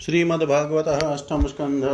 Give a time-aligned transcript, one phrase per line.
[0.00, 1.84] श्रीमद्भागवत अष्टम स्कंध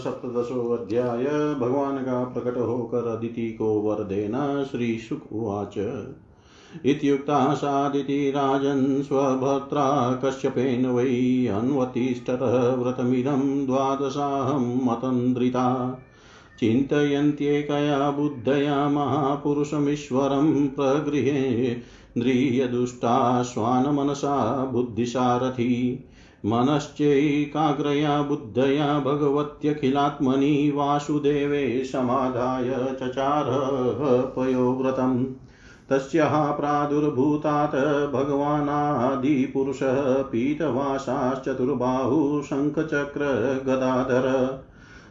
[0.00, 1.24] सप्तशो अध्याय
[1.54, 5.78] भगवान का प्रकट होकर अदिति को वर देना श्री शुक उवाच।
[6.86, 15.98] इत्युक्ता सादिति राजन् स्वभर्त्रा कश्यपेन वै अन्वतिष्ठतः व्रतमिदं द्वादशाहं मतन्द्रिता।
[16.60, 21.76] चिन्तयन्त्येकया बुद्धया महापुरुषमीश्वरं प्रगृहे
[22.18, 26.04] न्द्रियदुष्टा श्वानमनसा बुद्धिसारथी।
[26.46, 35.24] मनश्चैकाग्रया, बुद्धया, भगवत्यखिलात्मनि वासुदेवे समाधाय चचारः पयोव्रतम्
[35.90, 44.58] तस्याः प्रादुर्भूतात् भगवानादिपुरुषः, पीतवासाश्चतुर्बाहुः, शङ्खचक्रगदाधर।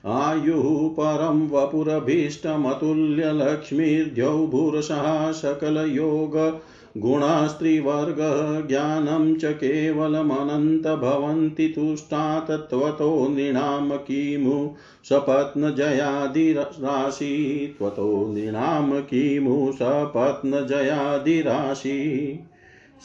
[0.06, 6.62] आयुः परं वपुरभीष्टमतुल्यलक्ष्मीर्द्यौ भूरशः सकलयोग
[6.98, 14.70] गुणास्त्रिवर्गः ज्ञानं च केवलमनन्तभवन्ति तुष्टात् त्वतो नृणां किमु
[15.10, 22.40] सपत्नजयादिराशि। त्वतो नृणां किमु सपत्नजयादिराशि।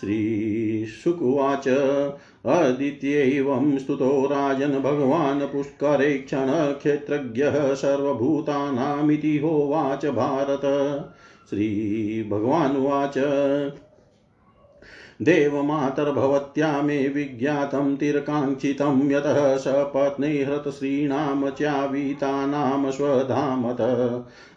[0.00, 1.64] श्रीशुकुवाच
[2.46, 10.60] अदित्यैवं स्तुतो राजन् भगवान् पुष्करे क्षणक्षेत्रज्ञः सर्वभूतानामिति होवाच भारत।
[11.50, 13.18] श्रीभगवानुवाच।
[15.22, 23.76] देवमातर्भवत्या मे विज्ञातं तिरकाङ्क्षितं यतः सपत्नीहृतश्रीणां च्यावीतानां स्वधामत।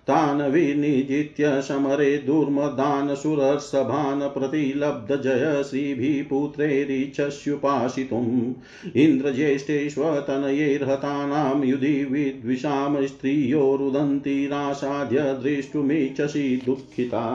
[0.07, 8.53] तान् विनिजित्य समरे दुर्मदान् सुरसभान् प्रतिलब्धजय श्रीभिः पुत्रैरिच्छस्युपासितुम्
[9.03, 17.25] इन्द्रज्येष्ठेष्वतनयैर्हतानां युधि विद्विषां स्त्रियोरुदन्तीरासाद्य द्रष्टुमिच्छसि दुःखिता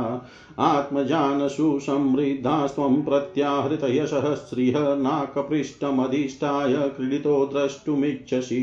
[0.59, 8.63] आत्मजानसु समृद्धास्त्वं प्रत्याहृतयशः श्रियः नाकपृष्ठमधिष्ठाय क्रीडितो द्रष्टुमिच्छसि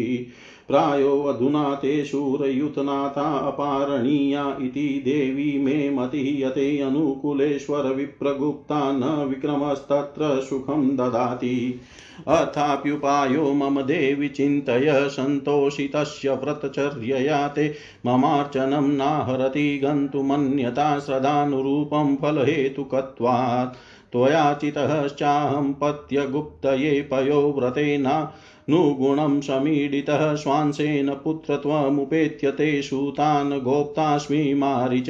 [0.68, 10.96] प्रायो अधुना ते शूरयुतनाथा अपारणीया इति देवी मे मतिः यते अनुकूलेश्वर विप्रगुप्ता न विक्रमस्तत्र सुखं
[10.96, 11.80] ददाति।
[12.28, 17.74] अथाप्युपायो मम देवि चिन्तय सन्तोषितस्य व्रतचर्यया ते
[18.06, 23.78] ममार्चनं नाहरति गन्तुमन्यता श्रद्धानुरूपं फलहेतुकत्वात्।
[24.12, 28.34] त्वयाचितश्चाहं पत्यगुप्तये पयोव्रतेना
[28.70, 35.10] नुगुणं समीडितः स्वांसेन पुत्रत्वमुपेत्य ते सूतान् गोप्तास्मि मारिच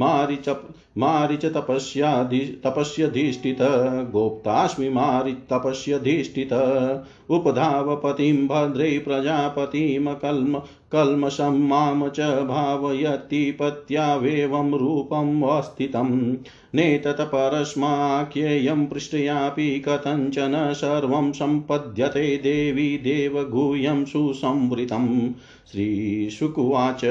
[0.00, 0.48] मारिच
[0.98, 3.58] मारिच तपस्याधि तपस्यधिष्ठित,
[4.12, 6.52] गोप्तास्मि मारिच तपस्यधिष्ठित,
[7.30, 10.62] उपधावपतिं भद्रे प्रजापतिं कल्म
[10.92, 16.36] कल्मषं माँ च भावयति पत्यावेवं रूपम् अस्थितं
[16.74, 25.34] नेतत्परस्माख्येयं पृष्ठयापि कथञ्चन सर्वं सम्पद्यते देवी देवगूह्यं सुसंवृतं
[25.72, 27.04] श्रीशुकुवाच।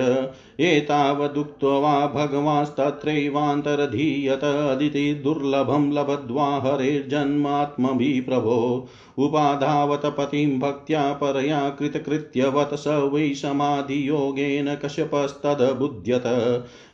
[0.60, 8.88] एतावदुक्त्वा भगवांस्तत्रैवान्तरधीयत अदितिदुर्लभं लभद्वा हरेर्जन्मात्मभिः प्रभो
[9.18, 16.24] उपाधावत पतिं भक्त्या परया कृतकृत्यवत् स वै समाधियोगेन कश्यपस्तदबुध्यत।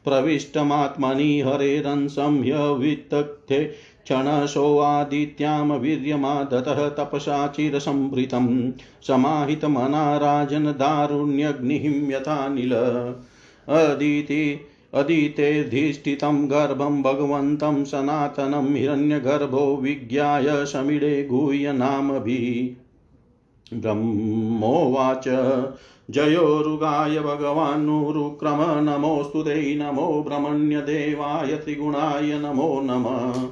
[0.05, 8.71] प्रविष्टमात्मनि हरेरंसंह्यवित्तथे क्षणशोऽदित्यां वीर्यमादतः तपसा चिरसंभृतं
[9.07, 12.73] समाहितमना राजन् दारुण्यग्निं यथानिल
[13.69, 14.59] अदिति
[14.93, 22.81] अदितेऽधिष्ठितं गर्भं भगवन्तं सनातनं हिरण्यगर्भो विज्ञाय समिडे गुह्यनामभिः
[23.73, 25.23] ब्रह्मोवाच,
[26.11, 33.49] जयोरुगाय भगवानुरुक्रम नमोऽस्तु ते नमो ब्रह्मण्यदेवाय त्रिगुणाय नमो नमः।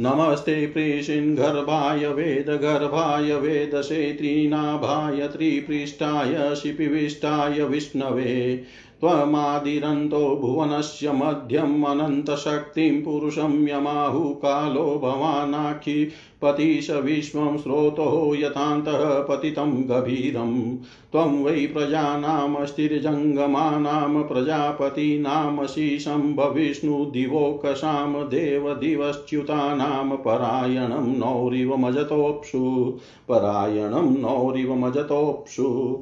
[0.00, 8.62] नमस्ते प्रेषिन्गर्भाय वेदगर्भाय वेदसे त्रीनाभाय त्रिपृष्ठाय शिपिविष्टाय विष्णवे।
[9.00, 16.10] त्वमादिरन्तो भुवनस्य मध्यम् अनन्तशक्तिं पुरुषं यमाहु कालो भवानाखि
[16.42, 20.78] पतिश विश्वं स्रोतो यथान्तः पतितं गभीरं।
[21.12, 32.94] त्वं वै प्रजानामस्तिर्जङ्गमानां प्रजापतीनामसि शम्भविष्णुदिवोकसां देवदिवश्च्युतानां परायणं नौरिव मजतोऽप्सु।
[33.28, 35.98] परायणं नौरिव मजतोऽप्सु।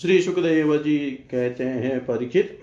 [0.00, 0.98] श्री सुखदेव जी
[1.30, 2.60] कहते हैं परीक्षित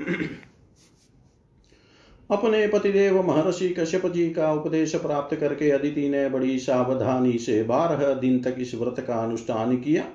[2.31, 8.13] अपने पतिदेव महर्षि कश्यप जी का उपदेश प्राप्त करके अदिति ने बड़ी सावधानी से बारह
[8.13, 10.05] दिन तक इस व्रत का अनुष्ठान किया।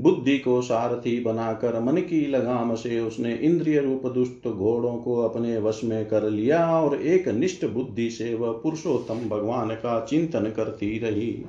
[0.00, 5.58] बुद्धि को सारथी बनाकर मन की लगाम से उसने इंद्रिय रूप दुष्ट घोड़ों को अपने
[5.58, 10.98] वश में कर लिया और एक निष्ठ बुद्धि से वह पुरुषोत्तम भगवान का चिंतन करती
[10.98, 11.44] रही।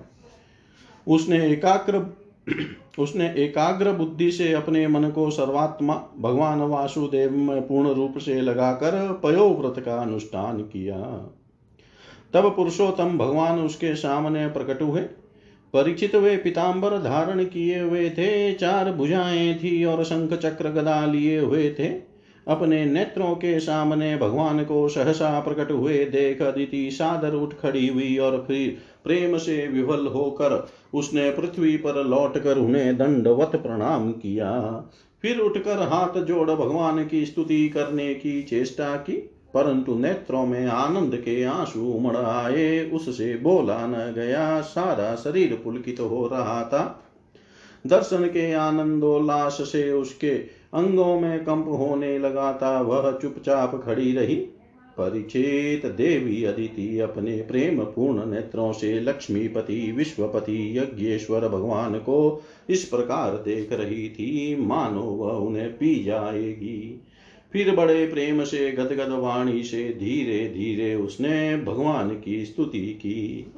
[1.07, 1.99] उसने एकाग्र
[2.99, 9.19] उसने एकाग्र बुद्धि से अपने मन को सर्वात्मा, भगवान वासुदेव में पूर्ण रूप से लगाकर
[9.23, 10.97] पयोव्रत का अनुष्ठान किया।
[12.33, 15.01] तब पुरुषोत्तम भगवान उसके सामने प्रकट हुए।
[15.73, 21.39] परिचित वे पिताम्बर धारण किए हुए थे, चार भुजाएँ थी और शंख चक्र गदा लिए
[21.39, 22.08] हुए थे।
[22.47, 28.17] अपने नेत्रों के सामने भगवान को सहसा प्रकट हुए देख अदिति सादर उठ खड़ी हुई
[28.17, 34.83] और फिर प्रेम से विवल होकर उसने पृथ्वी पर लौटकर उन्हें दंडवत प्रणाम किया।
[35.21, 39.13] फिर उठकर हाथ जोड़ भगवान की स्तुति करने की चेष्टा की,
[39.53, 45.97] परंतु नेत्रों में आनंद के आँसू उमड़ आए। उससे बोला न गया, सारा शरीर पुलकित
[45.97, 47.05] तो हो रहा था।
[47.87, 50.31] दर्शन के आनंदोल्लास से उसके
[50.73, 54.35] अंगों में कंप होने लगा था। वह चुपचाप खड़ी रही।
[54.97, 63.31] परिचित देवी अदिति अपने प्रेम पूर्ण नेत्रों से लक्ष्मीपति, विश्वपति, यज्ञेश्वर भगवान को इस प्रकार
[63.31, 67.01] देख रही थी। मानो वह उन्हें पी जाएगी।
[67.53, 73.53] फिर बड़े प्रेम से, गदगद वाणी से धीरे धीरे उसने भगवान की स्तुति की।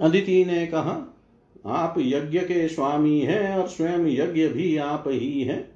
[0.00, 1.11] अदिति ने कहा
[1.66, 5.72] आप यज्ञ के स्वामी हैं और स्वयं यज्ञ भी आप ही हैं।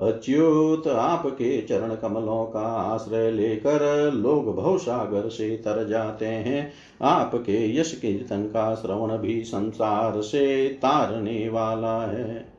[0.00, 6.72] अच्युत आपके चरण कमलों का आश्रय लेकर लोग भवसागर से तर जाते हैं।
[7.02, 12.52] आपके यश कीर्तन का श्रवण भी संसार से तारने वाला है।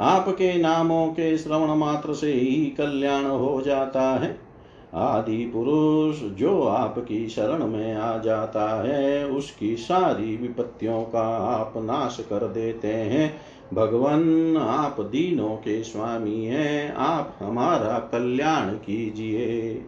[0.00, 4.47] आपके नामों के श्रवण मात्र से ही कल्याण हो जाता है।
[4.94, 12.16] आदि पुरुष जो आपकी शरण में आ जाता है, उसकी सारी विपत्तियों का आप नाश
[12.20, 13.40] कर देते हैं।
[13.74, 19.84] भगवान, आप दीनों के स्वामी हैं, आप हमारा कल्याण कीजिए।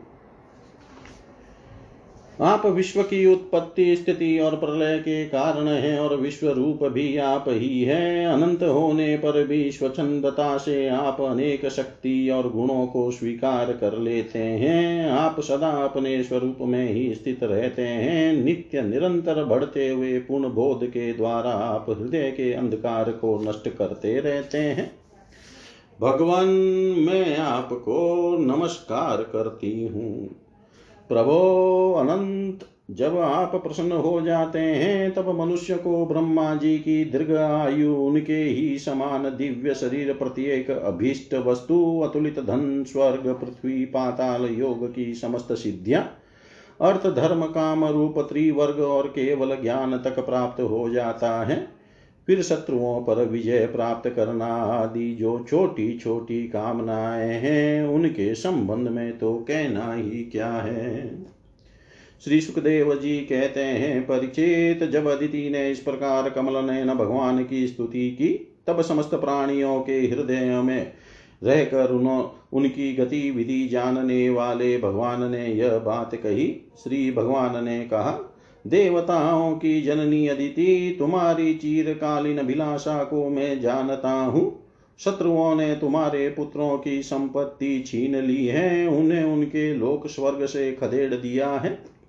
[2.40, 7.44] आप विश्व की उत्पत्ति, स्थिति और प्रलय के कारण हैं और विश्व रूप भी आप
[7.48, 13.72] ही हैं। अनंत होने पर भी स्वच्छंदता से आप अनेक शक्ति और गुणों को स्वीकार
[13.72, 19.88] कर लेते हैं। आप सदा अपने स्वरूप में ही स्थित रहते हैं। नित्य, निरंतर बढ़ते
[19.88, 24.92] हुए पूर्ण बोध के द्वारा आप हृदय के अंधकार को नष्ट करते रहते हैं।
[26.00, 26.48] भगवान,
[26.98, 30.39] मैं आपको नमस्कार करती हूँ।
[31.10, 37.32] प्रभो अनंत, जब आप प्रसन्न हो जाते हैं, तब मनुष्य को ब्रह्मा जी की दीर्घ
[37.32, 44.94] आयु, उनके ही समान दिव्य शरीर प्रत्येक अभीष्ट वस्तु, अतुलित धन, स्वर्ग, पृथ्वी, पाताल, योग
[44.94, 46.18] की समस्त सिद्धियाँ,
[46.80, 51.79] अर्थ, धर्म, काम, रूप, त्रिवर्ग और केवल ज्ञान तक प्राप्त हो जाता है।
[52.26, 59.18] फिर शत्रुओं पर विजय प्राप्त करना आदि जो छोटी छोटी कामनाएँ हैं, उनके संबंध में
[59.18, 61.24] तो कहना ही क्या है?
[62.24, 67.68] श्री सुखदेव जी कहते हैं, परिचित जब अदिति ने इस प्रकार कमल नयन भगवान की
[67.68, 70.92] स्तुति की, तब समस्त प्राणियों के हृदय में
[71.42, 78.29] रहकर उन्हों उनकी गतिविधि जानने वाले भगवान ने यह बात कही। श्री भगवान ने कहा
[78.66, 84.62] देवताओं की जननी अदिति, तुम्हारी चीरकालीन अभिलाषा को मैं जानता हूँ।
[84.98, 91.14] शत्रुओं ने तुम्हारे पुत्रों की संपत्ति छीन ली है, उन्हें उनके लोक स्वर्ग से खदेड़
[91.14, 92.00] दिया है।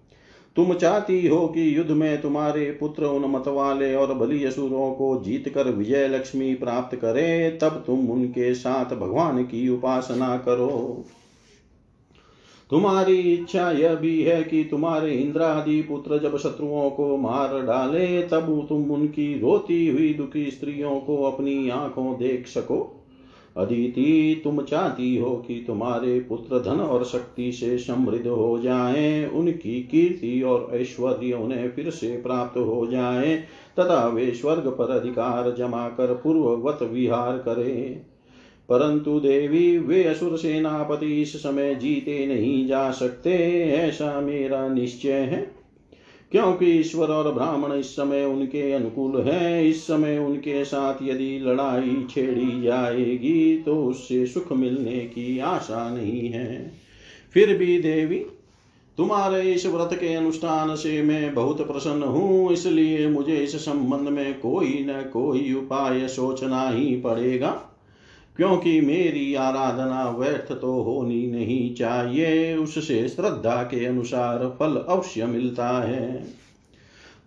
[0.56, 5.22] तुम चाहती हो कि युद्ध में तुम्हारे पुत्र उन मत वाले और बलि असुरों को
[5.26, 11.06] जीत कर विजय लक्ष्मी प्राप्त करे, तब तुम उनके साथ भगवान की उपासना करो।
[12.72, 18.66] तुम्हारी इच्छा यह भी है कि तुम्हारे इंद्रादि पुत्र जब शत्रुओं को मार डाले तब
[18.70, 22.98] तुम उनकी रोती हुई दुखी स्त्रियों को अपनी आँखों देख सको।
[23.58, 29.82] अदिति तुम चाहती हो कि तुम्हारे पुत्र धन और शक्ति से समृद्ध हो जाएँ, उनकी
[29.82, 33.36] कीर्ति और ऐश्वर्य उन्हें फिर से प्राप्त हो जाए
[33.80, 38.11] तथा वे स्वर्ग पर अधिकार जमा कर पूर्ववत विहार करें।
[38.72, 43.32] परंतु देवी वे असुर सेनापति इस समय जीते नहीं जा सकते,
[43.64, 45.40] ऐसा मेरा निश्चय है।
[46.32, 52.06] क्योंकि ईश्वर और ब्राह्मण इस समय उनके अनुकूल हैं, इस समय उनके साथ यदि लड़ाई
[52.10, 56.72] छेड़ी जाएगी तो उससे सुख मिलने की आशा नहीं है।
[57.34, 58.20] फिर भी देवी,
[58.98, 64.40] तुम्हारे इस व्रत के अनुष्ठान से मैं बहुत प्रसन्न हूँ, इसलिए मुझे इस संबंध में
[64.40, 67.71] कोई न कोई उपाय सोचना ही पड़ेगा।
[68.38, 75.68] क्योंकि मेरी आराधना व्यर्थ तो होनी नहीं चाहिए। उससे श्रद्धा के अनुसार फल अवश्य मिलता
[75.68, 76.42] है।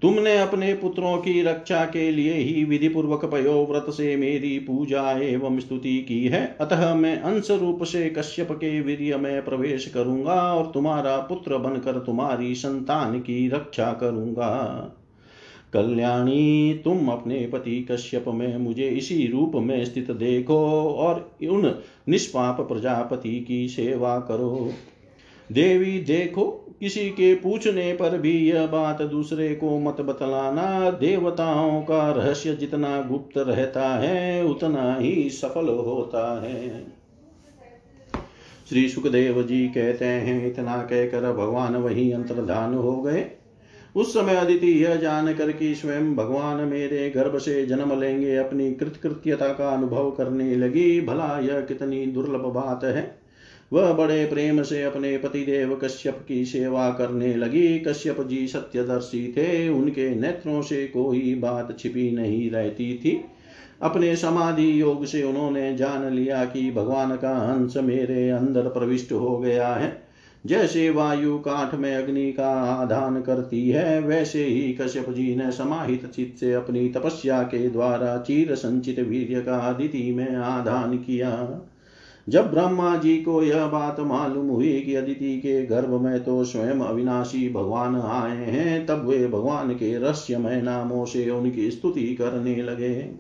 [0.03, 5.61] तुमने अपने पुत्रों की रक्षा के लिए ही विधि पूर्वक पयोव्रत से मेरी पूजा एवं
[5.61, 10.71] स्तुति की है। अतः मैं अंश रूप से कश्यप के वीर्य में प्रवेश करूँगा और
[10.75, 14.53] तुम्हारा पुत्र बनकर तुम्हारी संतान की रक्षा करूँगा।
[15.75, 20.59] कल्याणी, तुम अपने पति कश्यप में मुझे इसी रूप में स्थित देखो
[20.93, 24.71] और उन निष्पाप प्रजापति की सेवा करो।
[25.53, 26.45] देवी, देखो,
[26.81, 33.01] किसी के पूछने पर भी यह बात दूसरे को मत बतलाना। देवताओं का रहस्य जितना
[33.03, 36.87] गुप्त रहता है, उतना ही सफल होता है।
[38.69, 43.27] श्री सुखदेव जी कहते हैं, इतना कहकर भगवान वही अंतर्धान हो गए।
[43.97, 49.49] उस समय अदिति यह जानकर कि स्वयं भगवान मेरे गर्भ से जन्म लेंगे, अपनी कृतकृत्यता
[49.49, 53.19] का अनुभव करने लगी। भला यह कितनी दुर्लभ बात है।
[53.73, 59.69] वह बड़े प्रेम से अपने पतिदेव कश्यप की सेवा करने लगी। कश्यप जी सत्यदर्शी थे,
[59.69, 63.25] उनके नेत्रों से कोई बात छिपी नहीं रहती थी।
[63.83, 69.39] अपने समाधि योग से उन्होंने जान लिया कि भगवान का अंश मेरे अंदर प्रविष्ट हो
[69.39, 70.04] गया है।
[70.47, 76.07] जैसे वायु काठ में अग्नि का आधान करती है, वैसे ही कश्यप जी ने समाहित
[76.07, 81.61] चित्त से अपनी तपस्या के द्वारा चीर संचित वीर्य का अदिति में आधान किया।
[82.29, 86.81] जब ब्रह्मा जी को यह बात मालूम हुई कि अदिति के गर्भ में तो स्वयं
[86.81, 93.11] अविनाशी भगवान आए हैं, तब वे भगवान के रहस्यमय नामों से उनकी स्तुति करने लगे।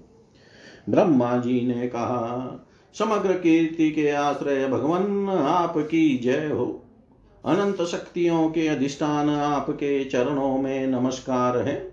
[0.88, 6.80] ब्रह्मा जी ने कहा, समग्र कीर्ति के आश्रय भगवान, आपकी जय हो।
[7.46, 11.92] अनंत शक्तियों के अधिष्ठान आपके चरणों में नमस्कार है।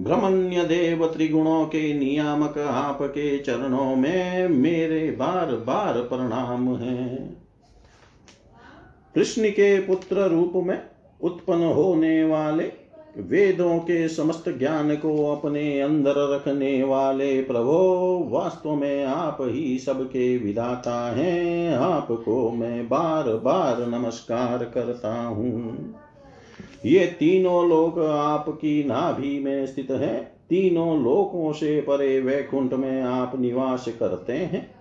[0.00, 7.18] भ्रमण्य देव त्रिगुणों के नियामक आपके चरणों में मेरे बार बार प्रणाम है।
[9.14, 10.82] कृष्ण के पुत्र रूप में
[11.20, 12.72] उत्पन्न होने वाले
[13.16, 20.38] वेदों के समस्त ज्ञान को अपने अंदर रखने वाले प्रभो, वास्तव में आप ही सबके
[20.38, 25.94] विदाता हैं। आपको मैं बार बार नमस्कार करता हूँ।
[26.86, 33.40] ये तीनों लोक आपकी नाभि में स्थित है। तीनों लोकों से परे वैकुंठ में आप
[33.40, 34.77] निवास करते हैं।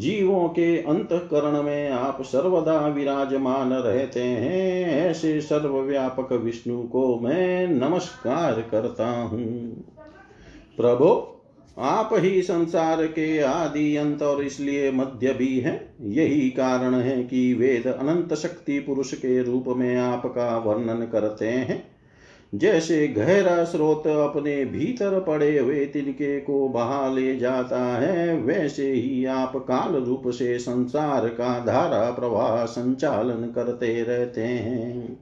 [0.00, 8.60] जीवों के अंतकरण में आप सर्वदा विराजमान रहते हैं। ऐसे सर्वव्यापक विष्णु को मैं नमस्कार
[8.70, 9.84] करता हूँ।
[10.76, 11.42] प्रभो,
[11.78, 17.54] आप ही संसार के आदि अंत और इसलिए मध्य भी है। यही कारण है कि
[17.54, 21.89] वेद अनंत शक्ति पुरुष के रूप में आपका वर्णन करते हैं।
[22.54, 29.24] जैसे गहरा स्रोत अपने भीतर पड़े हुए तिनके को बहा ले जाता है, वैसे ही
[29.24, 35.18] आप काल रूप से संसार का धारा प्रवाह संचालन करते रहते हैं।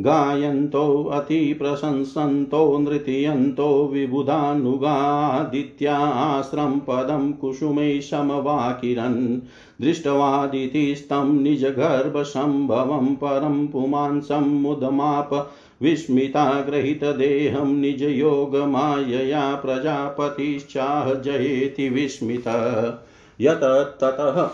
[0.00, 9.38] गायन्तो अतिप्रशंसन्तो नृत्यन्तो विबुधानुगादित्याश्रं पदं कुसुमै समवाकिरन्
[9.80, 15.50] दृष्टवादितिस्तं निजगर्भसम्भवं परं पुमांसं मुदमाप
[15.82, 22.44] विस्मिता गृहीतदेहं निजयोगमायया प्रजापतिश्चाह जयेति विस्मित।
[23.40, 24.50] यत ततः,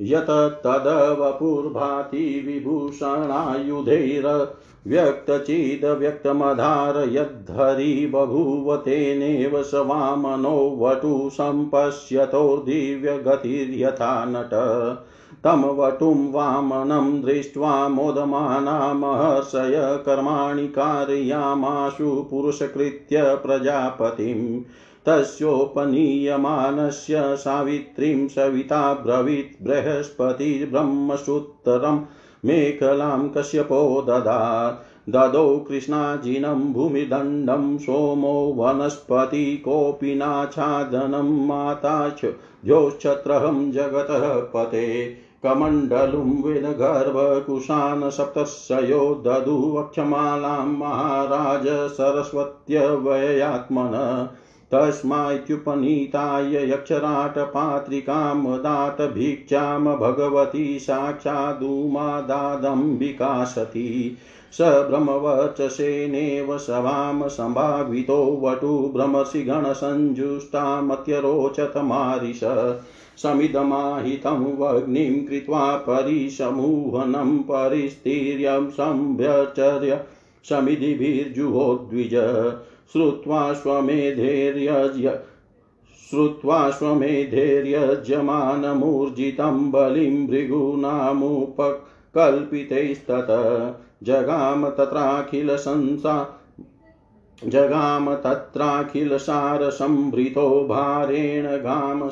[0.00, 4.54] यत तदवपुर्भाति विभूषणायुधैर
[4.86, 14.50] व्यक्तचिदव्यक्तमधार यद्धरि बभूव तेनेव स वामनो वटु सम्पश्यतोर्दिव्यगतिर्यथा नट
[15.44, 24.60] तं वटुं वामनं दृष्ट्वा मोदमाना महर्षय कर्माणि कारयामाशु पुरुषकृत्य प्रजापतिम्
[25.08, 31.98] तस्योपनीयमानस्य सावित्रीं सविता ब्रवीत् बृहस्पतिर्ब्रह्मसूत्रं
[32.44, 42.20] मेखलां कश्यपो ददात् ददौ कृष्णाजिनं भूमिदण्डं, सोमो वनस्पति कोऽपि नाच्छादनं माताच
[42.64, 52.80] ज्योश्छत्रहं जगतः पते। कमण्डलुं वेदगर्भकुशान् सप्तशयो ददु वक्षमालां महाराज सरस्वत्यवयात्मन
[54.74, 64.16] तस्मात्युपनीताय यक्षराटपात्रिकां दात भिक्षां भगवती साक्षादुमादादम्बिका सती।
[64.52, 72.40] स ब्रह्मवर्चसेनेव सभां सम्भावितो वटु भ्रमसि गणसञ्जुष्टामत्यरोचत मारिष
[73.22, 80.00] समिदमाहितं वग्निं कृत्वा परिसमूहनं परिस्तीर्यं सम्भ्यचर्य
[80.48, 82.14] समिधिभिर्जुहोद्विज।
[82.92, 85.18] श्रुत्वा स्वमेधैर्यज
[86.10, 93.26] श्रुत्वा स्वमेधैर्यजमानमूर्जितं बलिं भृगूनामुपकल्पितैस्तत।
[94.02, 96.40] जगाम तत्राखिलसंसा,
[97.46, 102.08] जगाम तत्राखिलसारसंभृतो भारेण गाम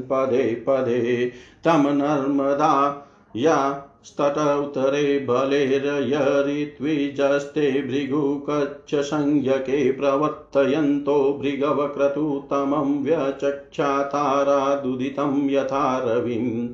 [0.00, 1.32] पदे पदे,
[1.64, 3.06] तं नर्मदा
[3.36, 16.68] या स्तटौतरे बलेर्यरित्विजस्ते भृगुकच्छसंज्ञके प्रवर्तयन्तो भृगवक्रतुतमं व्यचक्षातारादुदितं यथा रविम्।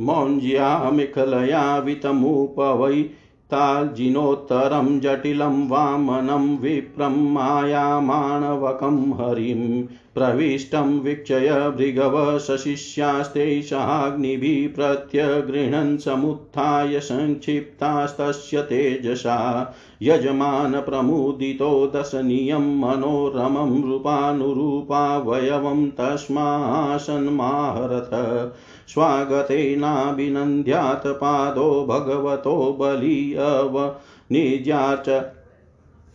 [0.00, 3.02] मौञ्ज्यामिखलया वितमुपवै
[3.50, 9.82] तार्जिनोत्तरं जटिलं वामनं विप्रं मायामाणवकं हरिं
[10.14, 28.52] प्रविष्टं वीक्षय भृगव सशिष्यास्ते सहाग्निभिः प्रत्यगृह्णन् समुत्थाय संक्षिप्तास्तस्य तेजसा यजमानप्रमुदितो दशनीयं मनोरमं रूपानुरूपावयवं तस्मासन्माहरथ।
[28.88, 33.96] स्वागतेनाभिनन्द्यात् पादो भगवतो बलि अव
[34.32, 35.33] निजाच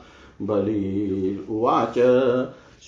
[0.42, 1.94] बलिर्वाच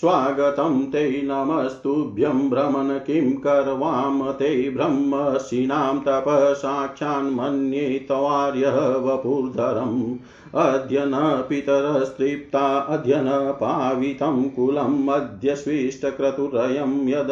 [0.00, 10.16] स्वागतं ते नमस्तुभ्यं भ्रमण किं कर्वाम ते ब्रह्मशिनां तपसाक्षान्मन्ये तवार्यः वपुर्धरम्
[10.54, 17.30] अद्य न पितरस्तृप्ता अद्य न पावितं कुलम् अद्य स्विष्टक्रतुरयं यद्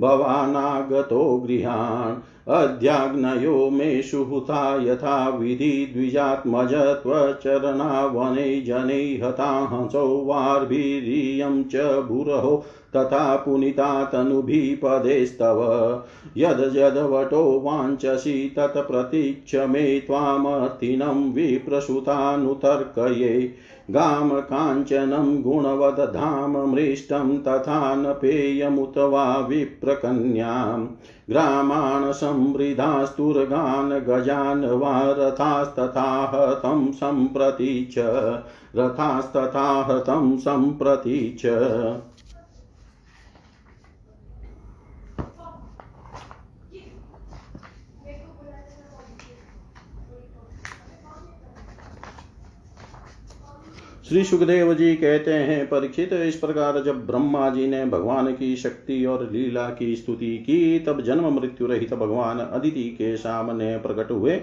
[0.00, 2.16] भवानागतो गृहान्।
[2.48, 12.64] अद्याग्नयो मे सुहुता यथा विधि द्विजात्मज त्वचरणावने जने हता हंसौ वार्भिरियं च भूरहो
[12.96, 16.02] तथा पुनिता तनुभिः पदेस्तव
[16.36, 23.54] यद् यद्वटो वाञ्छसि तत्प्रतीक्ष मे त्वामर्थिनं विप्रसुतानुतर्कये।
[23.90, 30.86] गाम काञ्चनं गुणवदधाम मृष्टं तथा न पेयमुत वा विप्रकन्यां।
[31.30, 37.98] ग्रामान् समृद्धास्तुर्गान् गजान् वा रथास्तथा हतं सम्प्रति च।
[38.76, 41.46] रथास्तथा हतं सम्प्रति च।
[54.08, 59.06] श्री सुखदेव जी कहते हैं, परीक्षित, इस प्रकार जब ब्रह्मा जी ने भगवान की शक्ति
[59.06, 64.40] और लीला की स्तुति की, तब जन्म मृत्यु रहित भगवान अदिति के सामने प्रकट हुए।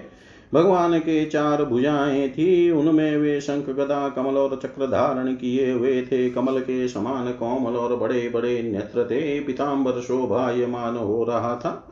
[0.54, 6.02] भगवान के चार भुजाएँ थी, उनमें वे शंख, गदा, कमल और चक्र धारण किए हुए
[6.02, 11.91] थे। कमल के समान कोमल और बड़े बड़े नेत्र थे। पिताम्बर शोभायमान हो रहा था।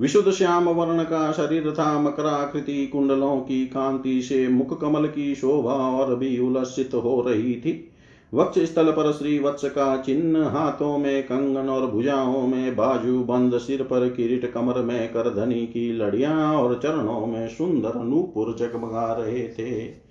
[0.00, 5.72] विशुद्ध श्याम वर्ण का शरीर था, मकराकृति कुंडलों की कांति से मुख कमल की शोभा
[5.72, 7.92] और भी उल्लसित हो रही थी।
[8.34, 13.58] वक्ष स्थल पर श्री वत्स का चिन्ह हाथों में, कंगन और भुजाओं में, बाजू बंद
[13.58, 19.48] सिर पर किरीट कमर में करधनी की लड़ियाँ और चरणों में सुंदर नूपुर जगमगा रहे
[19.48, 20.05] थे।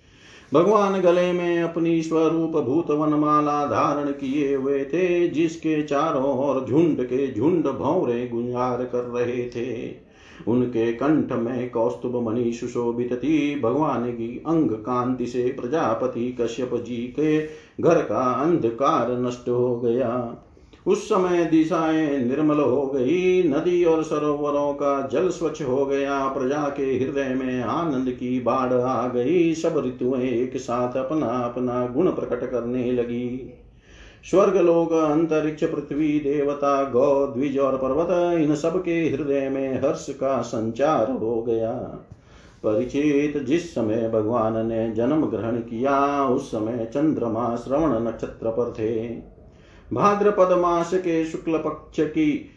[0.55, 7.03] भगवान गले में अपनी स्वरूप भूत वनमाला धारण किए हुए थे, जिसके चारों ओर झुंड
[7.03, 9.95] के झुंड भौरे गुंजार कर रहे थे।
[10.47, 16.97] उनके कंठ में कौस्तुभ मणि सुशोभित थी। भगवान की अंग कांति से प्रजापति कश्यप जी
[16.97, 17.41] के
[17.81, 20.37] घर का अंधकार नष्ट हो गया।
[20.87, 26.73] उस समय दिशाएँ निर्मल हो गई। नदी और सरोवरों का जल स्वच्छ हो गया। प्रजा
[26.77, 32.11] के हृदय में आनंद की बाढ़ आ गई। सब ऋतुएँ एक साथ अपना अपना गुण
[32.11, 33.53] प्रकट करने लगी।
[34.29, 40.09] स्वर्ग लोक, अंतरिक्ष पृथ्वी, देवता गौ द्विज और पर्वत, इन सब के हृदय में हर्ष
[40.09, 41.73] का संचार हो गया।
[42.63, 49.34] परिचित जिस समय भगवान ने जन्म ग्रहण किया, उस समय चंद्रमा श्रवण नक्षत्र पर थे।
[49.93, 52.49] भाद्रपद मास के शुक्ल पक्ष की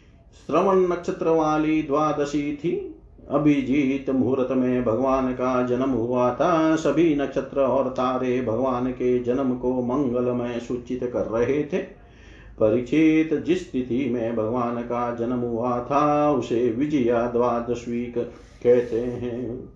[0.47, 2.95] श्रवण नक्षत्र वाली द्वादशी थी।
[3.29, 9.55] अभिजीत मुहूर्त में भगवान का जन्म हुआ था। सभी नक्षत्र और तारे भगवान के जन्म
[9.55, 11.77] को मंगलमय सूचित कर रहे थे।
[12.59, 19.69] परीक्षित जिस तिथि में भगवान का जन्म हुआ था, उसे विजया द्वादशी कहते हैं।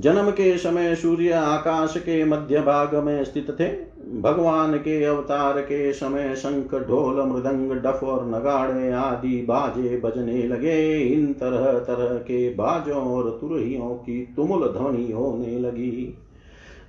[0.00, 5.92] जन्म के समय सूर्य आकाश के मध्य भाग में स्थित थे भगवान के अवतार के
[5.92, 12.48] समय शंख ढोल, मृदंग डफ और नगाड़े आदि बाजे बजने लगे। इन तरह तरह के
[12.50, 16.18] बाजों और तुरहियों की तुमुल ध्वनि होने लगी।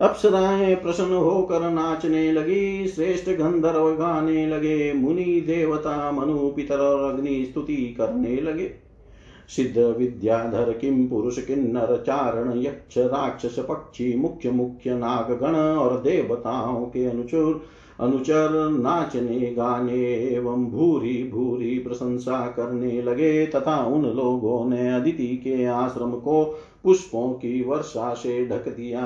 [0.02, 7.48] अप्सराएँ प्रसन्न होकर नाचने लगी, श्रेष्ठ गंधर्व गाने लगे, मुनि देवता मनु पितर और अग्नि
[7.52, 8.87] स्तुति करने लगे।
[9.50, 17.06] सिद्ध विद्याधर किम पुरुष किन्नर चारण यक्ष राक्षस पक्षी मुख्य मुख्य नागगण और देवताओं के
[17.06, 17.62] अनुचुर
[18.00, 25.66] अनुचर नाचने गाने एवं भूरी भूरी प्रशंसा करने लगे तथा उन लोगों ने अदिति के
[25.66, 26.44] आश्रम को
[26.84, 29.06] पुष्पों की वर्षा से ढक दिया।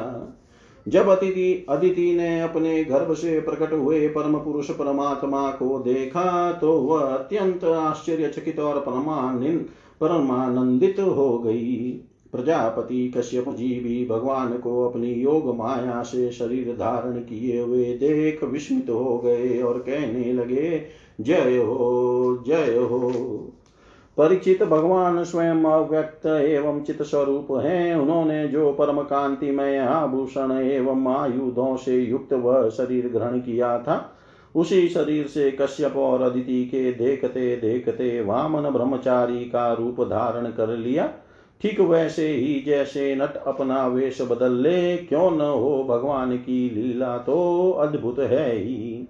[0.88, 6.74] जब अतिथि, अदिति ने अपने गर्भ से प्रकट हुए परम पुरुष परमात्मा को देखा तो
[6.74, 9.66] वह अत्यंत आश्चर्यचकित और परमानंद
[10.02, 11.92] परमानंदित हो गई।
[12.32, 18.44] प्रजापति कश्यप जी भी भगवान को अपनी योग माया से शरीर धारण किए हुए देख
[18.44, 20.82] विस्मित हो गए और कहने लगे,
[21.22, 23.12] जय हो जय हो।
[24.18, 31.76] परिचित भगवान स्वयं अव्यक्त एवं चित स्वरूप है। उन्होंने जो परम कांतिमय आभूषण एवं आयुधों
[31.78, 34.18] से युक्त वह शरीर ग्रहण किया था
[34.56, 40.76] उसी शरीर से कश्यप और अदिति के देखते देखते वामन ब्रह्मचारी का रूप धारण कर
[40.78, 41.08] लिया।
[41.62, 47.18] ठीक वैसे ही जैसे नट अपना वेश बदल ले, क्यों न हो भगवान की लीला
[47.18, 49.08] तो अद्भुत है ही।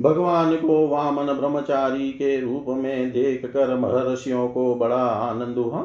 [0.00, 5.82] भगवान को वामन ब्रह्मचारी के रूप में देख कर महर्षियों को बड़ा आनंद हुआ।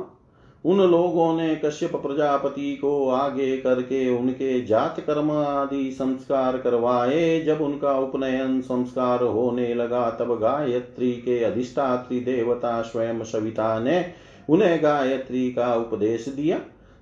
[0.65, 7.61] उन लोगों ने कश्यप प्रजापति को आगे करके उनके जात कर्म आदि संस्कार करवाए। जब
[7.61, 14.05] उनका उपनयन संस्कार होने लगा, तब गायत्री के अधिष्ठात्री देवता स्वयं सविता ने
[14.49, 16.59] उन्हें गायत्री का उपदेश दिया।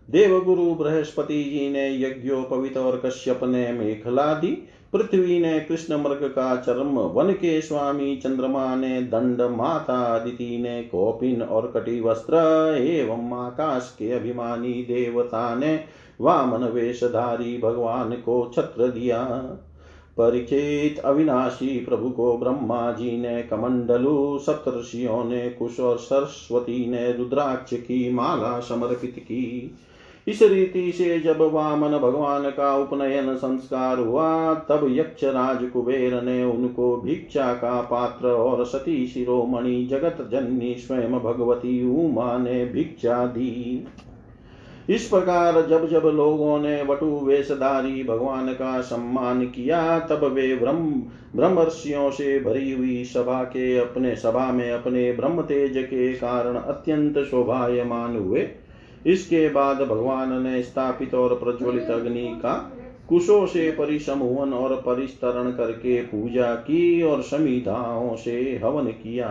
[0.10, 6.55] देवगुरु बृहस्पति जी ने यज्ञोपवित और कश्यप ने मेखला दी। पृथ्वी ने कृष्ण मृग का
[6.55, 12.38] चर्म वन के स्वामी चंद्रमा ने दंड माता अदिति ने कौपिन और कटी वस्त्र
[12.77, 15.75] एवं आकाश के अभिमानी देवता ने
[16.21, 19.21] वामन वेशधारी भगवान को छत्र दिया
[20.17, 27.73] परिचित अविनाशी प्रभु को ब्रह्मा जी ने कमंडलु सप्तर्षियों ने कुश और सरस्वती ने रुद्राक्ष
[27.73, 29.71] की माला समर्पित की
[30.28, 36.44] इस रीति से जब वामन भगवान का उपनयन संस्कार हुआ, तब यक्ष राज कुबेर ने
[36.44, 43.88] उनको भिक्षा का पात्र और सती शिरोमणि जगत जननी स्वयं भगवती उमा ने भिक्षा दी।
[44.90, 51.04] इस प्रकार जब जब लोगों ने वटु वेशधारी भगवान का सम्मान किया, तब वे ब्रह्म,
[51.36, 57.18] ब्रह्मर्षियों से भरी हुई सभा के अपने सभा में अपने ब्रह्म तेज के कारण अत्यंत
[57.20, 58.48] शोभायमान हुए।
[59.06, 62.72] इसके बाद भगवान ने स्थापित और प्रज्वलित अग्नि का
[63.10, 69.28] कुशों से परिसमूहन और परिस्तरण करके पूजा की और समिधाओं से हवन किया।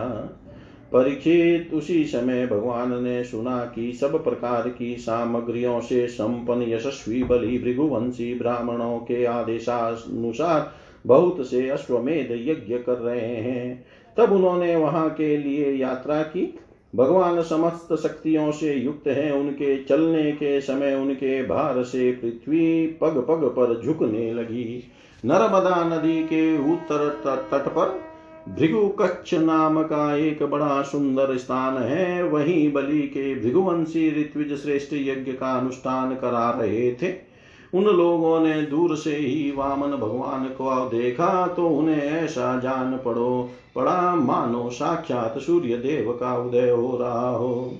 [0.93, 7.57] परीक्षित उसी समय भगवान ने सुना कि सब प्रकार की सामग्रियों से संपन्न यशस्वी बलि
[7.59, 10.71] भृगुवंशी ब्राह्मणों के आदेशानुसार
[11.05, 13.85] बहुत से अश्वमेध यज्ञ कर रहे हैं।
[14.17, 16.59] तब उन्होंने वहाँ के लिए यात्रा की।
[16.95, 23.25] भगवान समस्त शक्तियों से युक्त है, उनके चलने के समय उनके भार से पृथ्वी पग
[23.27, 24.83] पग पर झुकने लगी।
[25.25, 28.01] नर्मदा नदी के उत्तर तट पर
[28.49, 34.93] भृगु कच्छ नाम का एक बड़ा सुंदर स्थान है। वहीं बलि के भृगुवंशी ऋत्विज श्रेष्ठ
[34.93, 37.34] यज्ञ का अनुष्ठान करा रहे थे।
[37.75, 43.49] उन लोगों ने दूर से ही वामन भगवान को देखा तो उन्हें ऐसा जान पड़ो।
[43.75, 47.73] पड़ा मानो साक्षात सूर्य देव का उदय हो रहा हो।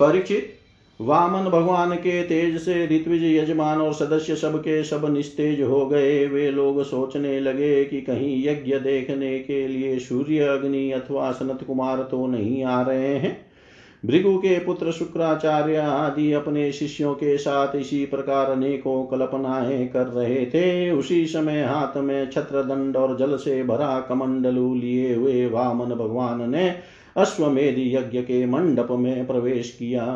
[0.00, 0.54] परीक्षित,
[1.00, 6.26] वामन भगवान के तेज से ऋत्विज यजमान और सदस्य सब के सब निस्तेज हो गए।
[6.26, 12.02] वे लोग सोचने लगे कि कहीं यज्ञ देखने के लिए सूर्य, अग्नि अथवा सनत कुमार
[12.02, 13.47] तो नहीं आ रहे हैं।
[14.06, 20.46] भृगु के पुत्र शुक्राचार्य आदि अपने शिष्यों के साथ इसी प्रकार अनेकों कल्पनाएँ कर रहे
[20.46, 25.94] थे। उसी समय हाथ में छत्र दंड और जल से भरा कमंडलू लिए हुए वामन
[25.94, 26.74] भगवान ने
[27.16, 30.06] अश्वमेध यज्ञ के मंडप में प्रवेश किया।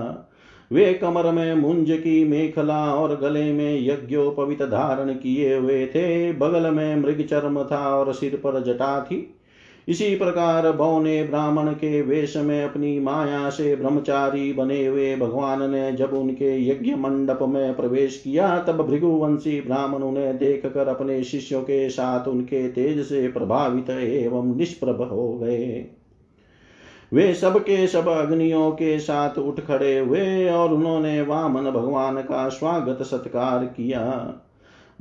[0.73, 6.71] वे कमर में मुंज की मेखला और गले में यज्ञोपवित धारण किए हुए थे। बगल
[6.71, 9.35] में मृग चर्म था और सिर पर जटा थी।
[9.89, 15.93] इसी प्रकार बौने ब्राह्मण के वेश में अपनी माया से ब्रह्मचारी बने हुए भगवान ने
[15.93, 21.63] जब उनके यज्ञ मंडप में प्रवेश किया, तब भृगुवंशी ब्राह्मण उन्हें देख कर अपने शिष्यों
[21.63, 25.87] के साथ उनके तेज से प्रभावित एवं निष्प्रभ हो गए।
[27.13, 32.49] वे सब के सब अग्नियों के साथ उठ खड़े हुए और उन्होंने वामन भगवान का
[32.49, 34.35] स्वागत सत्कार किया।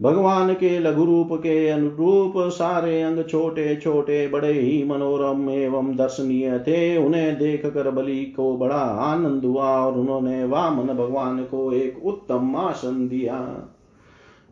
[0.01, 6.59] भगवान के लघु रूप के अनुरूप सारे अंग छोटे छोटे बड़े ही मनोरम एवं दर्शनीय
[6.59, 12.05] थे। उन्हें देख कर बलि को बड़ा आनंद हुआ और उन्होंने वामन भगवान को एक
[12.05, 13.37] उत्तम आसन दिया।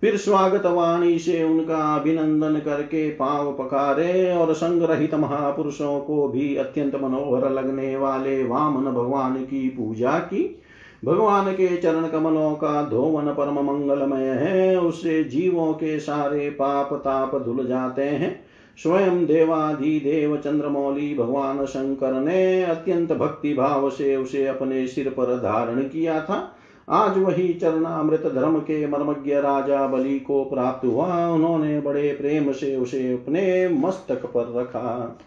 [0.02, 6.96] फिर स्वागत वाणी से उनका अभिनंदन करके पाव पकारे और संग्रहित महापुरुषों को भी अत्यंत
[6.96, 10.62] मनोहर लगने वाले वामन भगवान की पूजा की।
[11.06, 17.44] भगवान के चरण कमलों का धोवन परम मंगलमय है, उससे जीवों के सारे पाप ताप
[17.44, 18.46] धुल जाते हैं।
[18.84, 25.38] स्वयं देवाधि देव चंद्रमौली भगवान शंकर ने अत्यंत भक्ति भाव से उसे अपने सिर पर
[25.38, 26.56] धारण किया था।
[26.90, 32.76] आज वही चरणामृत धर्म के मर्मज्ञ राजा बलि को प्राप्त हुआ। उन्होंने बड़े प्रेम से
[32.78, 35.18] उसे अपने मस्तक पर रखा।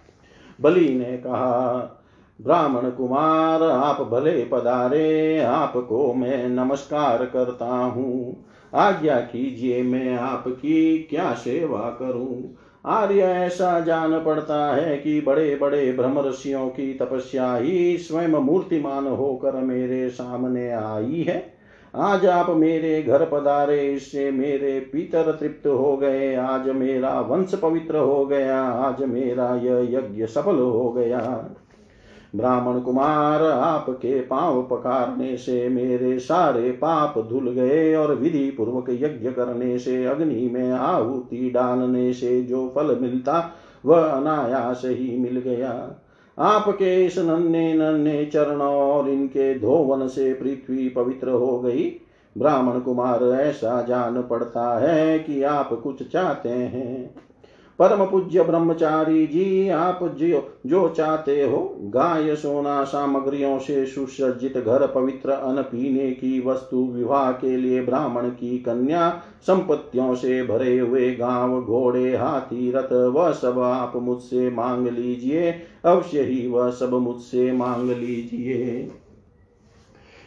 [0.60, 1.98] बलि ने कहा
[2.42, 11.32] ब्राह्मण कुमार, आप भले पधारे, आपको मैं नमस्कार करता हूँ। आज्ञा कीजिए, मैं आपकी क्या
[11.32, 12.56] सेवा करूँ?
[12.86, 19.52] आर्य ऐसा जान पड़ता है कि बड़े बड़े ब्रह्मर्षियों की तपस्या ही स्वयं मूर्तिमान होकर
[19.52, 21.52] मेरे सामने आई है।
[21.96, 27.96] आज आप मेरे घर पधारे, इससे मेरे पितर तृप्त हो गए, आज मेरा वंश पवित्र
[27.96, 31.54] हो गया, आज मेरा यह यज्ञ सफल हो गया।
[32.36, 39.30] ब्राह्मण कुमार, आपके पाँव पकारने से मेरे सारे पाप धुल गए और विधि पूर्वक यज्ञ
[39.30, 43.54] करने से, अग्नि में आहुति डालने से जो फल मिलता,
[43.86, 46.00] वह अनायास ही मिल गया।
[46.38, 52.00] आपके इस नन्हे नन्हे चरणों और इनके धोवन से पृथ्वी पवित्र हो गई।
[52.38, 57.14] ब्राह्मण कुमार, ऐसा जान पड़ता है कि आप कुछ चाहते हैं।
[57.78, 64.86] परम पूज्य ब्रह्मचारी जी, आप जो जो चाहते हो, गाय, सोना, सामग्रियों से सुसज्जित घर,
[64.86, 71.14] पवित्र अन्न पीने की वस्तु, विवाह के लिए ब्राह्मण की कन्या, संपत्तियों से भरे हुए
[71.14, 75.54] गाँव, घोड़े, हाथी, रथ, वह सब आप मुझसे मांग लीजिए,
[75.84, 78.90] अवश्य ही वह सब मुझसे मांग लीजिए।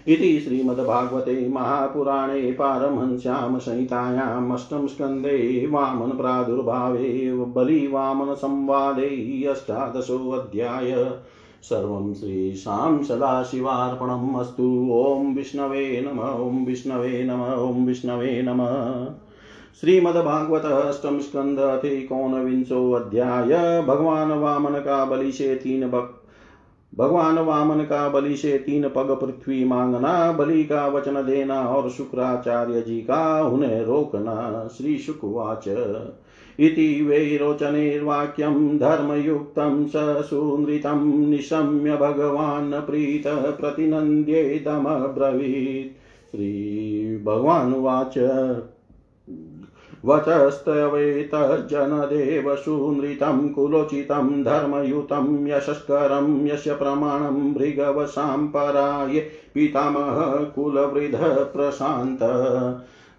[0.08, 11.18] इति श्रीमद्भागवते महापुराणे पारमहंस्यां संहितायाम् अष्टम स्कन्धे वामनप्रादुर्भावे बलिवामनसंवादे अष्टादशोऽध्याय।
[11.64, 18.68] सर्वं श्रीशां सदाशिवार्पणम् अस्तु। ॐ विष्णवे नम, ॐ विष्णवे नम, ॐ विष्णवे नम।
[19.82, 26.25] श्रीमद्भागवत अष्टम स्कंद अति कौनविंशो अध्याय भगवान का बलि तीन भक्त
[26.98, 32.82] भगवान वामन का बलि से तीन पग पृथ्वी मांगना, बलि का वचन देना और शुक्राचार्य
[32.82, 35.68] जी का उन्हें रोकना, श्री शुकवाच
[36.60, 45.98] इति वैरोचनेर्वाक्यं धर्मयुक्तं स सुनृतं निशम्य भगवान् प्रीत प्रतिनन्द्येदमब्रवीत्।
[46.32, 48.18] श्रीभगवानुवाच
[50.06, 62.20] वचस्तवेतज्जनदेव सुनृतं कुलोचितं धर्मयुतं यशस्करं यस्य प्रमाणं भृगवशाम्पराय पितामह कुलवृधः प्रशान्त।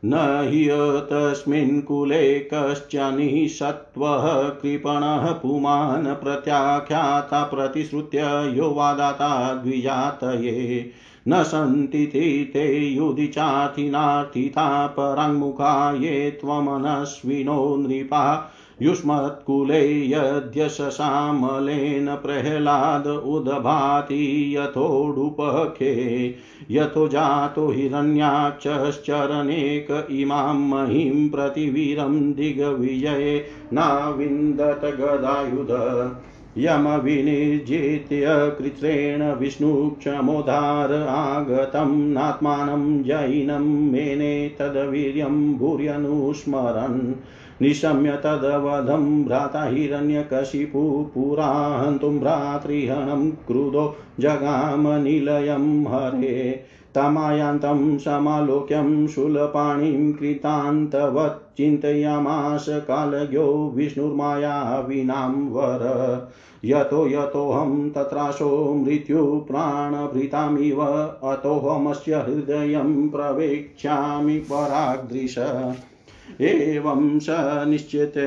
[0.04, 0.68] न हि
[1.12, 10.90] तस्मिन् कुले कश्चनिषत्वः कृपणः पुमान् प्रत्याख्याता प्रतिश्रुत्य यो वादाता द्विजातये।
[11.28, 26.34] न सन्ति ते युधि चाथिनार्थिता पराङ्मुखा ये त्वमनस्विनो नृपा। युष्मत्कुले यद्यशशामलेन प्रह्लाद उदभाति यथोडुपखे,
[26.70, 35.70] यथो जातो हिरण्याक्षश्चरनेक इमां महीं प्रतिवीरं दिग्विजये नाविन्दत गदायुध।
[36.58, 47.14] यमविनिर्जित्य कृत्रेण विष्णुक्षमोदार आगतं नात्मानं जैनं मेने तद्वीर्यं भूर्यनुस्मरन्।
[47.62, 56.60] निशम्य तदवधं भ्राता हिरण्यकशिपु पुरा हन्तुं भ्रातृहणं क्रुधो जगामनिलयं हरे।
[56.96, 66.28] तमायान्तं समालोक्यं शूलपाणिं कृतान्तवत् चिन्तयामास कालज्ञो विष्णुर्मायाविनां वर।
[66.64, 75.38] यतो यतोऽहं तत्राशो मृत्युप्राणभृतामिव अतोऽहमस्य हृदयं प्रवेक्ष्यामि पराग्दृश।
[76.40, 77.26] एवं स
[77.68, 78.22] निश्चित्य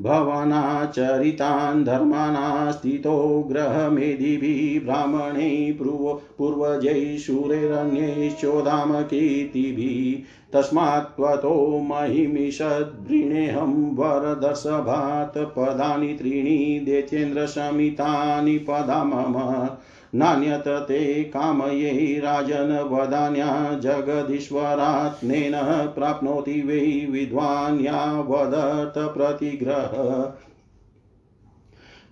[0.00, 10.22] भवनाचरितान् धर्मानास्थितो ग्रहमेधिभिः ब्राह्मणै पूर्व पूर्वजैः शूरैरन्यैश्चोदाम कीर्तिभिः
[10.52, 19.68] तस्मात् त्वतो महिमिषद्वृणेऽहं वरदर्शभात्। पदानि त्रीणि दैत्येन्द्रशमितानि पदा मम।
[20.14, 25.52] नान्यत ते कामयै राजन् वदान्या जगदीश्वरात्मेन
[25.94, 30.32] प्राप्नोति वै विद्वान् यावदर्थ प्रतिग्रह।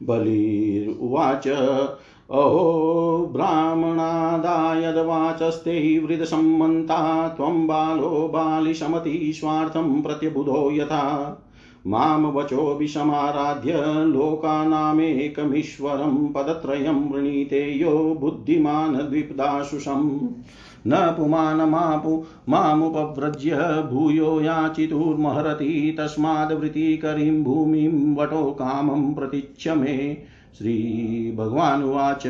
[0.02, 1.48] बलिर्वाच,
[2.30, 11.32] अहो ब्राह्मणादायद्वाचस्ते वृदसम्मन्ता त्वं बालो बालिशमतीश्वार्थं प्रत्यबुधो यथा।
[11.86, 20.20] माँ वचोऽभिसमाराध्य लोकानामेकमीश्वरं पदत्रयं वृणीते यो बुद्धिमान् द्विपदाशुषम्
[20.86, 30.18] न पुमानमापु मामुपव्रज्य भूयो याचितुर्महरति तस्माद्वृत्तिकरीं भूमिं वटो कामं प्रतीच्य मे।
[30.58, 32.26] श्रीभगवानुवाच।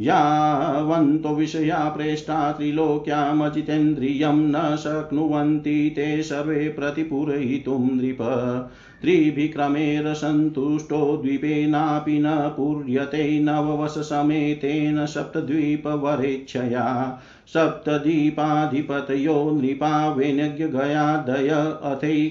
[0.00, 8.18] यावन्तो विषया प्रेष्टा त्रिलोक्यामजितेन्द्रियं न शक्नुवन्ति ते सर्वे प्रतिपूरयितुं नृप।
[9.02, 17.18] त्रिभिक्रमेण सन्तुष्टो द्वीपेनापि न पूर्यते नववशसमेतेन सप्तद्वीपवरेच्छया।
[17.54, 22.30] सप्तदीपाधिपतयो नृपा वेनज्ञगयादय अथे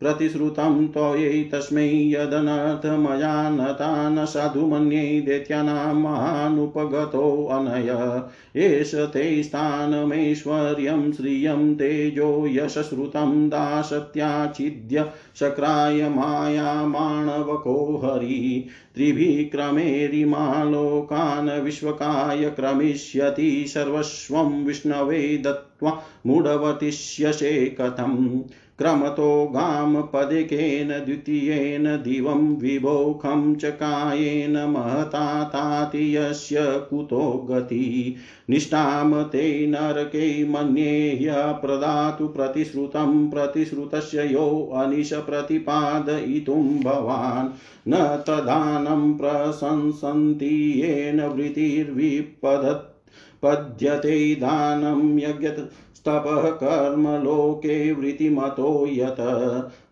[0.00, 8.22] प्रतिश्रुतं त्वयै तस्मै यदनर्थमया नता न साधु मन्ये दैत्यानां महानुपगतोऽनय
[8.56, 24.64] एष ते स्थानमैश्वर्यं श्रियं तेजो यशश्रुतं दासत्याचिद्य शक्राय मायामाणवको हरि। त्रिभिः क्रमेरिमालोकान् विश्वकाय क्रमिष्यति सर्वस्वं
[24.64, 28.40] विष्णवे दत्त्वा मूढवतिष्यसे कथम्।
[28.78, 38.16] क्रमतो गामपदिकेन द्वितीयेन दिवं विभोखं च कायेन महता ताति यस्य कुतो गति।
[38.50, 47.48] निष्ठां ते नरके मन्ये प्रदातु प्रतिश्रुतं, प्रतिश्रुतस्य यो अनिश प्रतिपादयितुं भवान्।
[47.88, 52.97] न तदानं प्रशंसन्ति येन वृत्तिर्विपदत्
[53.42, 55.72] पद्यते दानं यज्ञत्
[56.06, 59.16] तपः कर्मलोके वृत्तिमतो यत।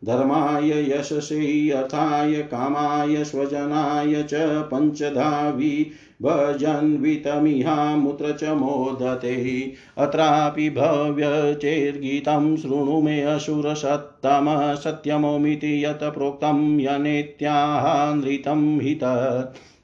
[0.04, 5.90] धर्माय यशसे अर्थाय कामाय स्वजनाय च पञ्चधा वि
[6.22, 18.94] भजन्वितमिहामुत्र च मोदते। अत्रापि भव्यचेर्गीतं शृणु मे असुरसत्तम सत्यमोमिति यत् प्रोक्तं यनेत्याह नृतं हि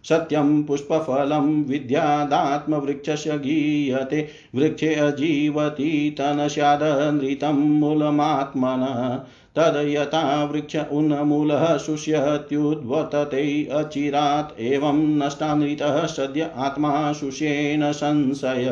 [0.05, 9.21] सत्यं पुष्पफलं विद्यादात्मवृक्षस्य गीयते, वृक्षे अजीवति तनस्यादनृतं मूलमात्मन।
[9.57, 18.71] तद् यथा वृक्ष उन्मूलः शुष्यत्युद्वर्तते अचिरात् एवं नष्टानृतः सद्य आत्मा शुष्येन संशय।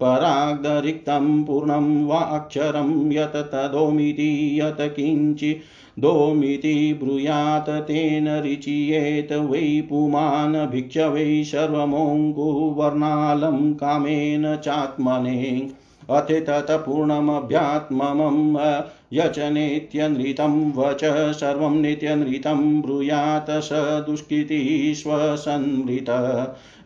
[0.00, 11.44] पराग्दरिक्तं पूर्णं वा अक्षरं यत् तदोमिति यत् किञ्चित् दोमिति ब्रूयात तेन रिचियेत वै पुमान् भिक्षवै
[11.44, 15.70] सर्वमोङ्कुवर्णालं कामेन चात्मने।
[16.10, 18.56] अथ पूर्णमभ्यात्ममम्
[19.12, 26.06] यच नित्यनृतं वच सर्वं नित्यनृतं ब्रूयात् स दुष्कृतिष्वसन्मृत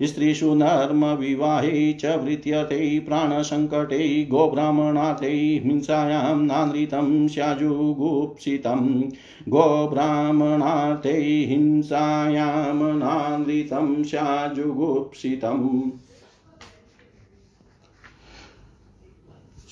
[0.03, 9.03] स्त्रीषु नर्मविवाहे च वृत्यते, प्राणसङ्कटे गोब्राह्मणाते हिंसायां नानृतं स्याजुगुप्सितं।
[9.49, 15.91] गोब्राह्मणार्थे हिंसायां नानृतं स्याजुगुप्सितम्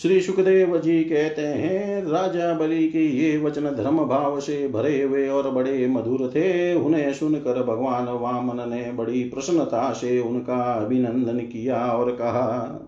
[0.03, 5.29] श्री सुखदेव जी कहते हैं, राजा बलि के ये वचन धर्म भाव से भरे हुए
[5.29, 11.87] और बड़े मधुर थे। उन्हें सुनकर भगवान वामन ने बड़ी प्रसन्नता से उनका अभिनंदन किया
[11.87, 12.81] और कहा,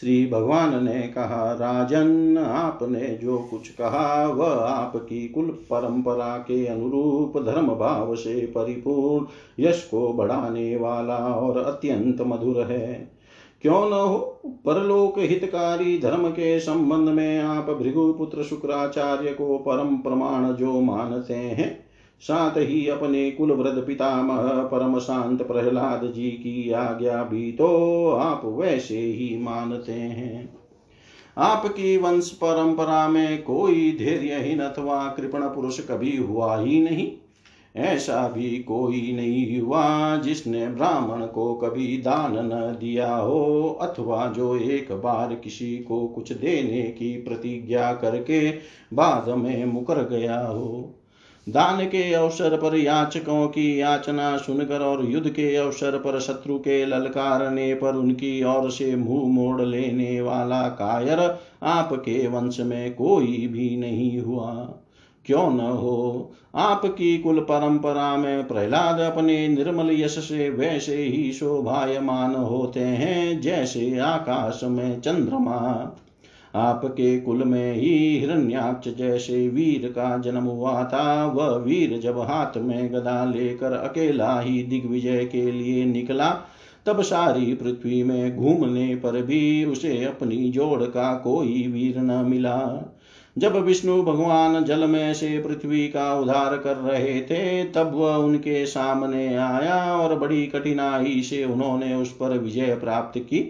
[0.00, 7.42] श्री भगवान ने कहा, राजन, आपने जो कुछ कहा, वह आपकी कुल परंपरा के अनुरूप
[7.42, 9.26] धर्म भाव से परिपूर्ण,
[9.60, 13.19] यश को बढ़ाने वाला और अत्यंत मधुर है।
[13.62, 14.18] क्यों न हो?
[14.66, 21.84] परलोक हितकारी धर्म के संबंध में आप भृगुपुत्र शुक्राचार्य को परम प्रमाण जो मानते हैं,
[22.20, 28.42] साथ ही अपने कुल वृद्ध पितामह परम शांत प्रहलाद जी की आज्ञा भी तो आप
[28.44, 30.48] वैसे ही मानते हैं।
[31.38, 37.10] आपकी वंश परंपरा में कोई धैर्यहीन अथवा कृपण पुरुष कभी हुआ ही नहीं।
[37.76, 44.56] ऐसा भी कोई नहीं हुआ जिसने ब्राह्मण को कभी दान न दिया हो अथवा जो
[44.56, 48.50] एक बार किसी को कुछ देने की प्रतिज्ञा करके
[48.94, 50.96] बाद में मुकर गया हो।
[51.48, 56.86] दान के अवसर पर याचकों की याचना सुनकर और युद्ध के अवसर पर शत्रु के
[56.86, 63.76] ललकारने पर उनकी ओर से मुँह मोड़ लेने वाला कायर आपके वंश में कोई भी
[63.76, 64.78] नहीं हुआ।
[65.30, 66.32] क्यों न हो?
[66.54, 73.98] आपकी कुल परंपरा में प्रहलाद अपने निर्मल यश से वैसे ही शोभायमान होते हैं, जैसे
[73.98, 75.90] आकाश में चंद्रमा।
[76.54, 82.58] आपके कुल में ही हिरण्याक्ष जैसे वीर का जन्म हुआ था, वह वीर जब हाथ
[82.58, 86.40] में गदा लेकर अकेला ही दिग्विजय के लिए निकला,
[86.86, 92.84] तब सारी पृथ्वी में घूमने पर भी उसे अपनी जोड़ का कोई वीर न मिला।
[93.40, 98.66] जब विष्णु भगवान जल में से पृथ्वी का उद्धार कर रहे थे, तब वह उनके
[98.66, 103.40] सामने आया और बड़ी कठिनाई से उन्होंने उस पर विजय प्राप्त की।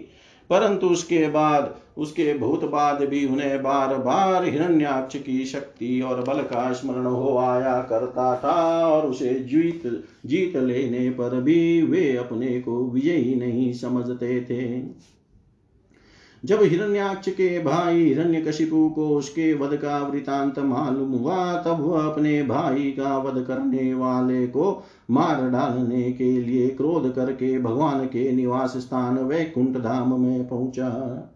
[0.49, 6.41] परंतु उसके बाद, उसके भूत बाद भी उन्हें बार बार हिरण्याक्ष की शक्ति और बल
[6.41, 12.61] का स्मरण हो आया करता था और उसे जीत जीत लेने पर भी वे अपने
[12.61, 14.81] को विजयी नहीं समझते थे।
[16.45, 22.43] जब हिरण्याक्ष के भाई हिरण्यकशिपु को उसके वध का वृतांत मालूम हुआ, तब वह अपने
[22.43, 28.77] भाई का वध करने वाले को मार डालने के लिए क्रोध करके भगवान के निवास
[28.77, 31.27] स्थान वैकुंठ धाम में पहुँचा।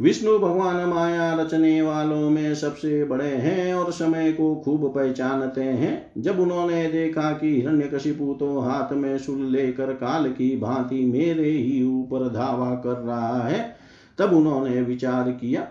[0.00, 6.12] विष्णु भगवान माया रचने वालों में सबसे बड़े हैं और समय को खूब पहचानते हैं।
[6.18, 11.82] जब उन्होंने देखा कि हिरण्यकशिपु तो हाथ में सुल लेकर काल की भांति मेरे ही
[11.84, 13.83] ऊपर धावा कर रहा है
[14.18, 15.68] तब उन्होंने विचार किया,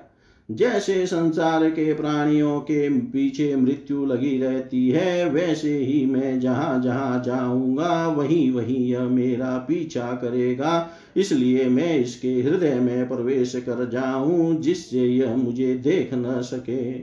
[0.51, 7.23] जैसे संसार के प्राणियों के पीछे मृत्यु लगी रहती है, वैसे ही मैं जहाँ जहाँ
[7.23, 14.61] जाऊँगा, वहीं वहीं यह मेरा पीछा करेगा। इसलिए मैं इसके हृदय में प्रवेश कर जाऊँ,
[14.61, 16.93] जिससे यह मुझे देख न सके।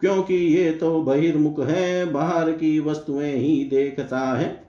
[0.00, 4.65] क्योंकि ये तो बहिर्मुख है, बाहर की वस्तुएँ ही देखता है।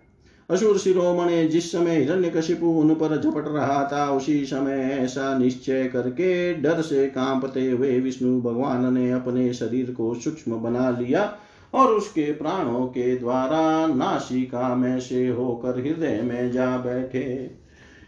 [0.49, 6.53] असुर शिरोमणि जिस समय हिरण्यकशिपु उन पर झपट रहा था उसी समय ऐसा निश्चय करके
[6.53, 11.37] डर से कांपते हुए विष्णु भगवान ने अपने शरीर को सूक्ष्म बना लिया
[11.73, 17.51] और उसके प्राणों के द्वारा नासिका में से होकर हृदय में जा बैठे।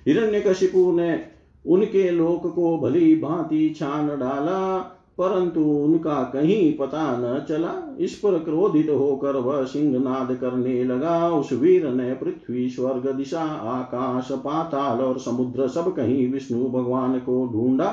[0.07, 1.25] हिरण्यकशिपु ने
[1.67, 8.39] उनके लोक को भली भांति छान डाला परंतु उनका कहीं पता न चला, इस पर
[8.39, 15.01] क्रोधित होकर वह सिंह नाद करने लगा। उस वीर ने पृथ्वी, स्वर्ग, दिशा, आकाश, पाताल
[15.01, 17.87] और समुद्र सब कहीं विष्णु भगवान को ढूंढा,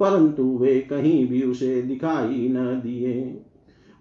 [0.00, 3.44] परंतु वे कहीं भी उसे दिखाई न दिए।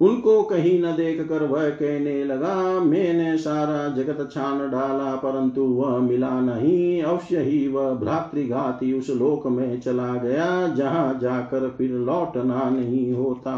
[0.02, 5.97] उनको कहीं न देख कर वह कहने लगा, मैंने सारा जगत छान डाला, परंतु वह
[5.97, 12.70] मिला नहीं। अवश्य ही वह भ्रातृघाती उस लोक में चला गया, जहाँ जाकर फिर लौटना
[12.70, 13.58] नहीं होता।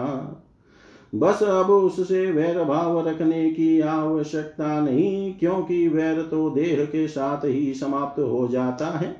[1.15, 7.45] बस अब उससे वैर भाव रखने की आवश्यकता नहीं, क्योंकि वैर तो देह के साथ
[7.45, 9.15] ही समाप्त हो जाता है।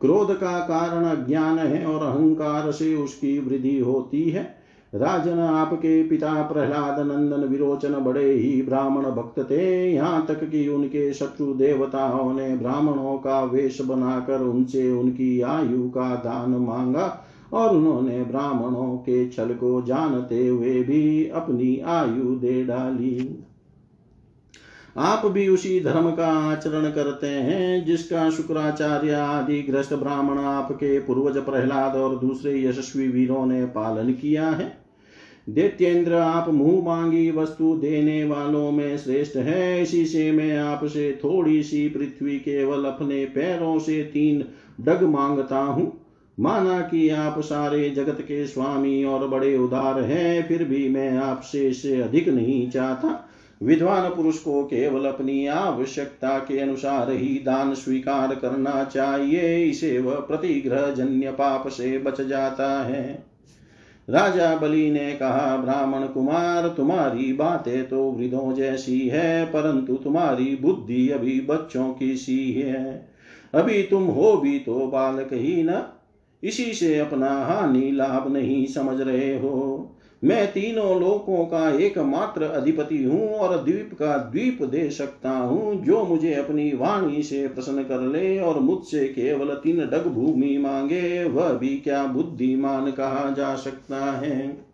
[0.00, 4.59] क्रोध का कारण अज्ञान है और अहंकार से उसकी वृद्धि होती है।
[4.92, 11.12] राजन आपके पिता प्रहलाद नंदन विरोचन बड़े ही ब्राह्मण भक्त थे। यहाँ तक कि उनके
[11.12, 17.06] शत्रु देवताओं ने ब्राह्मणों का वेश बनाकर उनसे उनकी आयु का दान मांगा
[17.52, 23.44] और उन्होंने ब्राह्मणों के छल को जानते हुए भी अपनी आयु दे डाली।
[24.96, 31.36] आप भी उसी धर्म का आचरण करते हैं, जिसका शुक्राचार्य आदि ग्रस्त ब्राह्मण आपके पूर्वज
[31.36, 34.79] प्रहलाद और दूसरे यशस्वी वीरों ने पालन किया है।
[35.48, 41.62] दैत्येंद्र, आप मुँह मांगी वस्तु देने वालों में श्रेष्ठ है। इसी से मैं आपसे थोड़ी
[41.62, 44.44] सी पृथ्वी केवल अपने पैरों से तीन
[44.84, 46.00] डग माँगता हूँ।
[46.40, 51.68] माना कि आप सारे जगत के स्वामी और बड़े उदार हैं, फिर भी मैं आपसे
[51.68, 53.28] इससे अधिक नहीं चाहता।
[53.62, 60.14] विद्वान पुरुष को केवल अपनी आवश्यकता के अनुसार ही दान स्वीकार करना चाहिए, इसे वह
[60.14, 63.29] प्रतिग्रह जन्य पाप से बच जाता है।
[64.08, 71.08] राजा बलि ने कहा, ब्राह्मण कुमार, तुम्हारी बातें तो वृद्धों जैसी है, परंतु तुम्हारी बुद्धि
[71.10, 73.08] अभी बच्चों की सी है।
[73.54, 75.82] अभी तुम हो भी तो बालक ही न,
[76.44, 79.86] इसी से अपना हानि लाभ नहीं समझ रहे हो।
[80.24, 86.04] मैं तीनों लोकों का एकमात्र अधिपति हूँ और द्वीप का द्वीप दे सकता हूँ, जो
[86.04, 91.52] मुझे अपनी वाणी से प्रसन्न कर ले और मुझसे केवल तीन डग भूमि मांगे, वह
[91.52, 94.69] भी क्या बुद्धिमान कहा जा सकता है?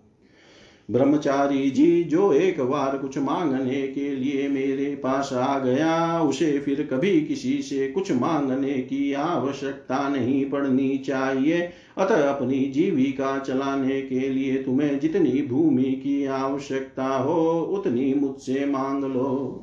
[0.91, 6.89] ब्रह्मचारी जी जो एक बार कुछ मांगने के लिए मेरे पास आ गया, उसे फिर
[6.93, 14.28] कभी किसी से कुछ मांगने की आवश्यकता नहीं पड़नी चाहिए। अतः अपनी जीविका चलाने के
[14.28, 19.62] लिए तुम्हें जितनी भूमि की आवश्यकता हो, उतनी मुझसे मांग लो।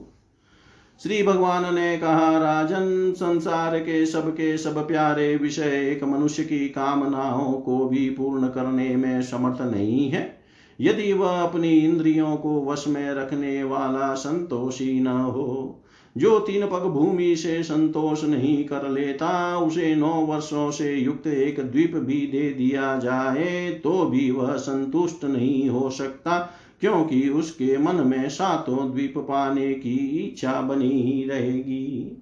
[1.03, 7.53] श्री भगवान ने कहा, राजन, संसार के सबके सब प्यारे विषय एक मनुष्य की कामनाओं
[7.53, 10.42] को भी पूर्ण करने में समर्थ नहीं है।
[10.81, 15.79] यदि वह अपनी इंद्रियों को वश में रखने वाला संतोषी न हो,
[16.17, 21.59] जो तीन पग भूमि से संतोष नहीं कर लेता, उसे नौ वर्षों से युक्त एक
[21.61, 26.37] द्वीप भी दे दिया जाए तो भी वह संतुष्ट नहीं हो सकता,
[26.81, 32.17] क्योंकि उसके मन में सातों द्वीप पाने की इच्छा बनी रहेगी।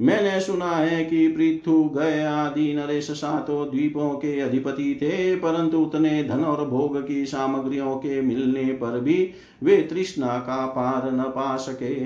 [0.00, 6.24] मैंने सुना है कि पृथु गय आदि नरेश सातों द्वीपों के अधिपति थे, परंतु उतने
[6.24, 9.30] धन और भोग की सामग्रियों के मिलने पर भी
[9.62, 12.04] वे तृष्णा का पार न पा सके।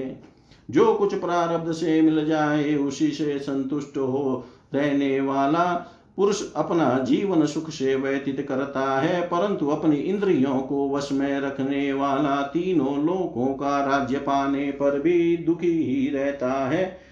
[0.70, 5.64] जो कुछ प्रारब्ध से मिल जाए, उसी से संतुष्ट हो रहने वाला
[6.16, 11.92] पुरुष अपना जीवन सुख से व्यतीत करता है, परंतु अपनी इंद्रियों को वश में रखने
[11.92, 17.09] वाला तीनों लोकों का राज्य पाने पर भी दुखी ही रहता है।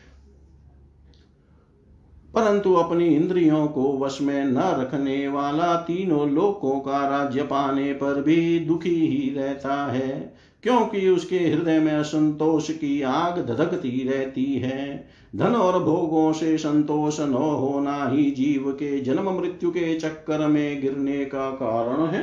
[2.34, 8.22] परंतु अपनी इंद्रियों को वश में न रखने वाला तीनों लोकों का राज्य पाने पर
[8.22, 15.08] भी दुखी ही रहता है, क्योंकि उसके हृदय में असंतोष की आग धधकती रहती है।
[15.36, 20.80] धन और भोगों से संतोष न होना ही जीव के जन्म मृत्यु के चक्कर में
[20.82, 22.22] गिरने का कारण है।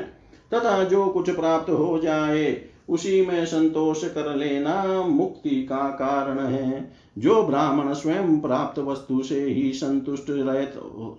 [0.53, 2.51] तथा जो कुछ प्राप्त हो जाए
[2.89, 9.43] उसी में संतोष कर लेना मुक्ति का कारण है। जो ब्राह्मण स्वयं प्राप्त वस्तु से
[9.43, 10.67] ही संतुष्ट रह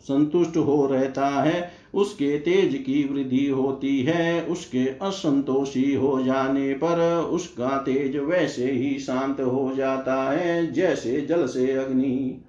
[0.03, 7.29] संतुष्ट हो रहता है, उसके तेज की वृद्धि होती है, उसके असंतोषी हो जाने पर
[7.33, 12.45] उसका तेज वैसे ही शांत हो जाता है, जैसे जल से अग्नि।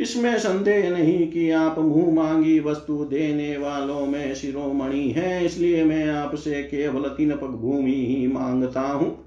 [0.00, 6.08] इसमें संदेह नहीं कि आप मुँह मांगी वस्तु देने वालों में शिरोमणि है, इसलिए मैं
[6.10, 9.26] आपसे केवल तीन पग भूमि ही माँगता हूँ।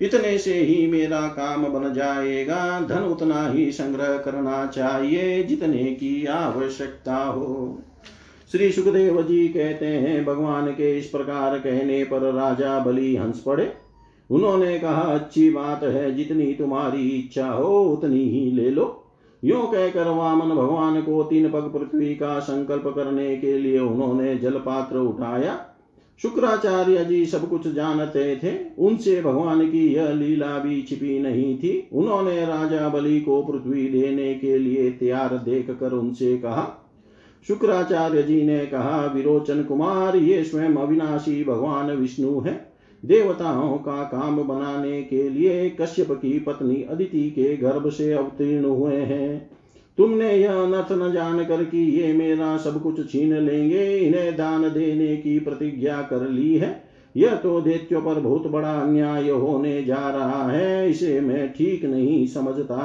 [0.00, 6.26] इतने से ही मेरा काम बन जाएगा, धन उतना ही संग्रह करना चाहिए जितने की
[6.26, 7.82] आवश्यकता हो।
[8.52, 13.72] श्री सुखदेव जी कहते हैं, भगवान के इस प्रकार कहने पर राजा बलि हंस पड़े।
[14.30, 18.99] उन्होंने कहा, अच्छी बात है, जितनी तुम्हारी इच्छा हो उतनी ही ले लो।
[19.44, 24.52] यो कहकर वामन भगवान को तीन पग पृथ्वी का संकल्प करने के लिए उन्होंने जल
[24.52, 25.66] पात्र उठाया।
[26.22, 31.88] शुक्राचार्य जी सब कुछ जानते थे। उनसे भगवान की यह लीला भी छिपी नहीं थी।
[31.92, 36.92] उन्होंने राजा बलि को पृथ्वी देने के लिए तैयार देख कर उनसे कहा।
[37.48, 42.69] शुक्राचार्य जी ने कहा, विरोचन कुमार, ये स्वयं अविनाशी भगवान विष्णु है।
[43.04, 48.96] देवताओं का काम बनाने के लिए कश्यप की पत्नी अदिति के गर्भ से अवतीर्ण हुए
[48.96, 49.50] हैं।
[49.98, 54.62] तुमने यह अनर्थ न जान कर कि ये मेरा सब कुछ छीन लेंगे, इन्हें दान
[54.62, 56.82] देने की प्रतिज्ञा कर ली है।
[57.16, 62.26] यह तो दैत्यों पर बहुत बड़ा अन्याय होने जा रहा है, इसे मैं ठीक नहीं
[62.26, 62.78] समझता।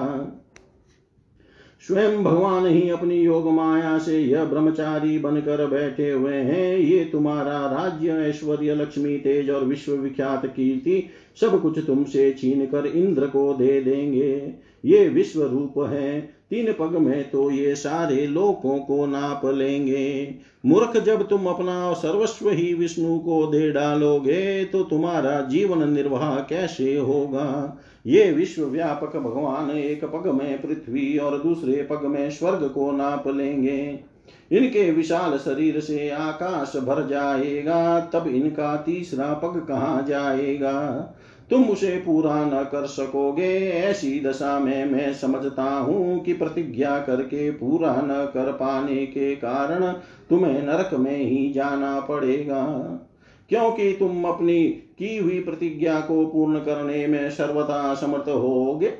[1.87, 7.57] स्वयं भगवान ही अपनी योग माया से यह ब्रह्मचारी बनकर बैठे हुए हैं। ये तुम्हारा
[7.71, 11.03] राज्य, ऐश्वर्य, लक्ष्मी, तेज और विश्व विख्यात कीर्ति
[11.41, 14.53] सब कुछ तुमसे छीन कर इंद्र को दे देंगे।
[14.85, 16.19] ये विश्व रूप है।
[16.49, 22.49] तीन पग में तो ये सारे लोकों को नाप लेंगे। मूर्ख, जब तुम अपना सर्वस्व
[22.49, 27.79] ही विष्णु को दे डालोगे तो तुम्हारा जीवन निर्वाह कैसे होगा?
[28.07, 33.27] ये विश्व व्यापक भगवान एक पग में पृथ्वी और दूसरे पग में स्वर्ग को नाप
[33.27, 33.99] लेंगे।
[34.51, 40.99] इनके विशाल शरीर से आकाश भर जाएगा, तब इनका तीसरा पग कहाँ जाएगा?
[41.49, 47.51] तुम उसे पूरा न कर सकोगे, ऐसी दशा में मैं समझता हूँ कि प्रतिज्ञा करके
[47.51, 49.91] पूरा न कर पाने के कारण
[50.29, 52.65] तुम्हें नरक में ही जाना पड़ेगा।
[53.49, 58.93] क्योंकि तुम अपनी की हुई प्रतिज्ञा को पूर्ण करने में सर्वथा समर्थ होगे।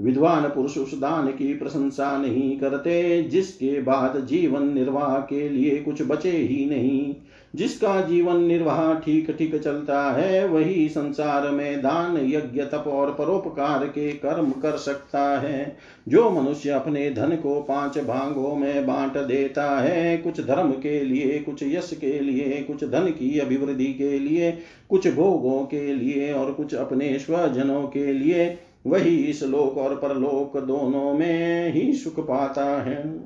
[0.00, 6.02] विद्वान पुरुष उस दान की प्रशंसा नहीं करते, जिसके बाद जीवन निर्वाह के लिए कुछ
[6.02, 7.14] बचे ही नहीं।
[7.54, 13.86] जिसका जीवन निर्वाह ठीक ठीक चलता है, वही संसार में दान, यज्ञ, तप और परोपकार
[13.86, 15.76] के कर्म कर सकता है।
[16.08, 21.38] जो मनुष्य अपने धन को पाँच भागों में बांट देता है, कुछ धर्म के लिए,
[21.38, 26.52] कुछ यश के लिए, कुछ धन की अभिवृद्धि के लिए, कुछ भोगों के लिए और
[26.52, 32.82] कुछ अपने स्वजनों के लिए, वही इस लोक और परलोक दोनों में ही सुख पाता
[32.82, 33.20] है।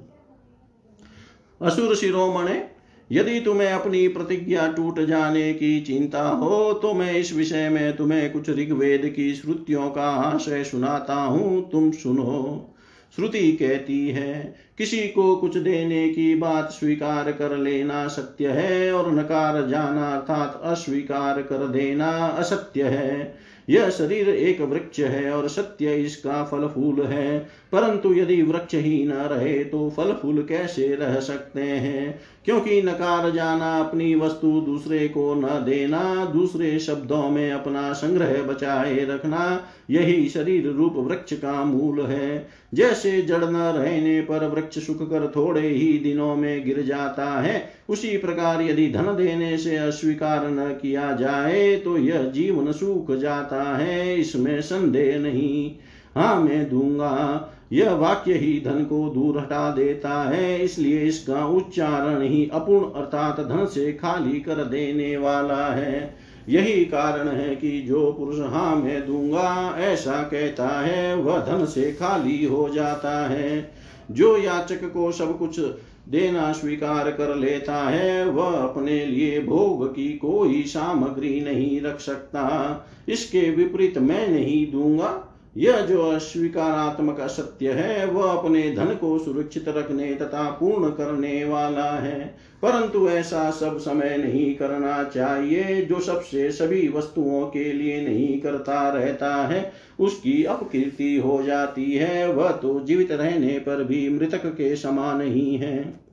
[1.63, 2.74] असुर शिरोमणे
[3.11, 8.31] यदि तुम्हें अपनी प्रतिज्ञा टूट जाने की चिंता हो तो मैं इस विषय में तुम्हें
[8.33, 12.71] कुछ ऋग्वेद की श्रुतियों का आशय सुनाता हूँ। तुम सुनो।
[13.17, 19.13] श्रुति कहती है, किसी को कुछ देने की बात स्वीकार कर लेना सत्य है और
[19.13, 23.35] नकार जाना अर्थात अस्वीकार कर देना असत्य है।
[23.69, 27.39] यह शरीर एक वृक्ष है और सत्य इसका फल फूल है,
[27.73, 32.21] परंतु यदि वृक्ष ही न रहे तो फल फूल कैसे रह सकते हैं?
[32.45, 39.05] क्योंकि नकार जाना अपनी वस्तु दूसरे को न देना, दूसरे शब्दों में अपना संग्रह बचाए
[39.05, 45.03] रखना, यही शरीर रूप वृक्ष का मूल है। जैसे जड़ न रहने पर वृक्ष सुख
[45.03, 50.49] कर थोड़े ही दिनों में गिर जाता है, उसी प्रकार यदि धन देने से अस्वीकार
[50.51, 55.73] न किया जाए तो यह जीवन सूख जाता है, इसमें संदेह नहीं।
[56.15, 62.23] हाँ मैं दूँगा। यह वाक्य ही धन को दूर हटा देता है, इसलिए इसका उच्चारण
[62.23, 66.17] ही अपूर्ण अर्थात धन से खाली कर देने वाला है।
[66.49, 71.93] यही कारण है कि जो पुरुष हाँ मैं दूँगा, ऐसा कहता है, वह धन से
[71.93, 73.73] खाली हो जाता है।
[74.11, 75.61] जो याचक को सब कुछ
[76.09, 82.87] देना स्वीकार कर लेता है, वह अपने लिए भोग की कोई सामग्री नहीं रख सकता।
[83.09, 85.24] इसके विपरीत मैं नहीं दूँगा
[85.57, 91.91] यह जो अस्वीकारात्मक असत्य है, वह अपने धन को सुरक्षित रखने तथा पूर्ण करने वाला
[91.91, 98.41] है। परंतु ऐसा सब समय नहीं करना चाहिए, जो सबसे सभी वस्तुओं के लिए नहीं
[98.41, 104.47] करता रहता है, उसकी अपकीर्ति हो जाती है। वह तो जीवित रहने पर भी मृतक
[104.47, 106.04] के समान ही है।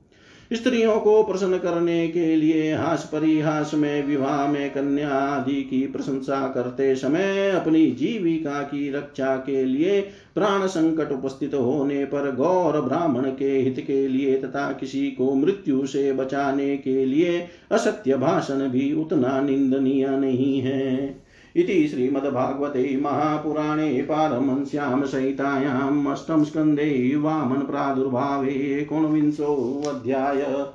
[0.52, 6.48] स्त्रियों को प्रसन्न करने के लिए हास परिहास में, विवाह में कन्या आदि की प्रशंसा
[6.48, 10.00] करते समय अपनी जीविका की रक्षा के लिए
[10.34, 15.86] प्राण संकट उपस्थित होने पर गौर ब्राह्मण के हित के लिए तथा किसी को मृत्यु
[15.86, 21.21] से बचाने के लिए असत्य भाषण भी उतना निंदनीय नहीं है।
[21.56, 30.66] इति श्रीमद्भागवते महापुराणे पारमंस्यां संहितायाम् अष्टम स्कन्धे वामनप्रादुर्भावे एकोनविंशोऽध्याय।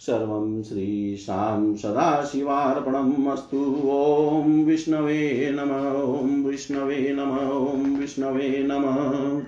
[0.00, 9.42] सर्वं श्रीशां सदाशिवार्पणम् अस्तु। ॐ विष्णवे नम। ॐ विष्णवे नम। विष्णवे नमः।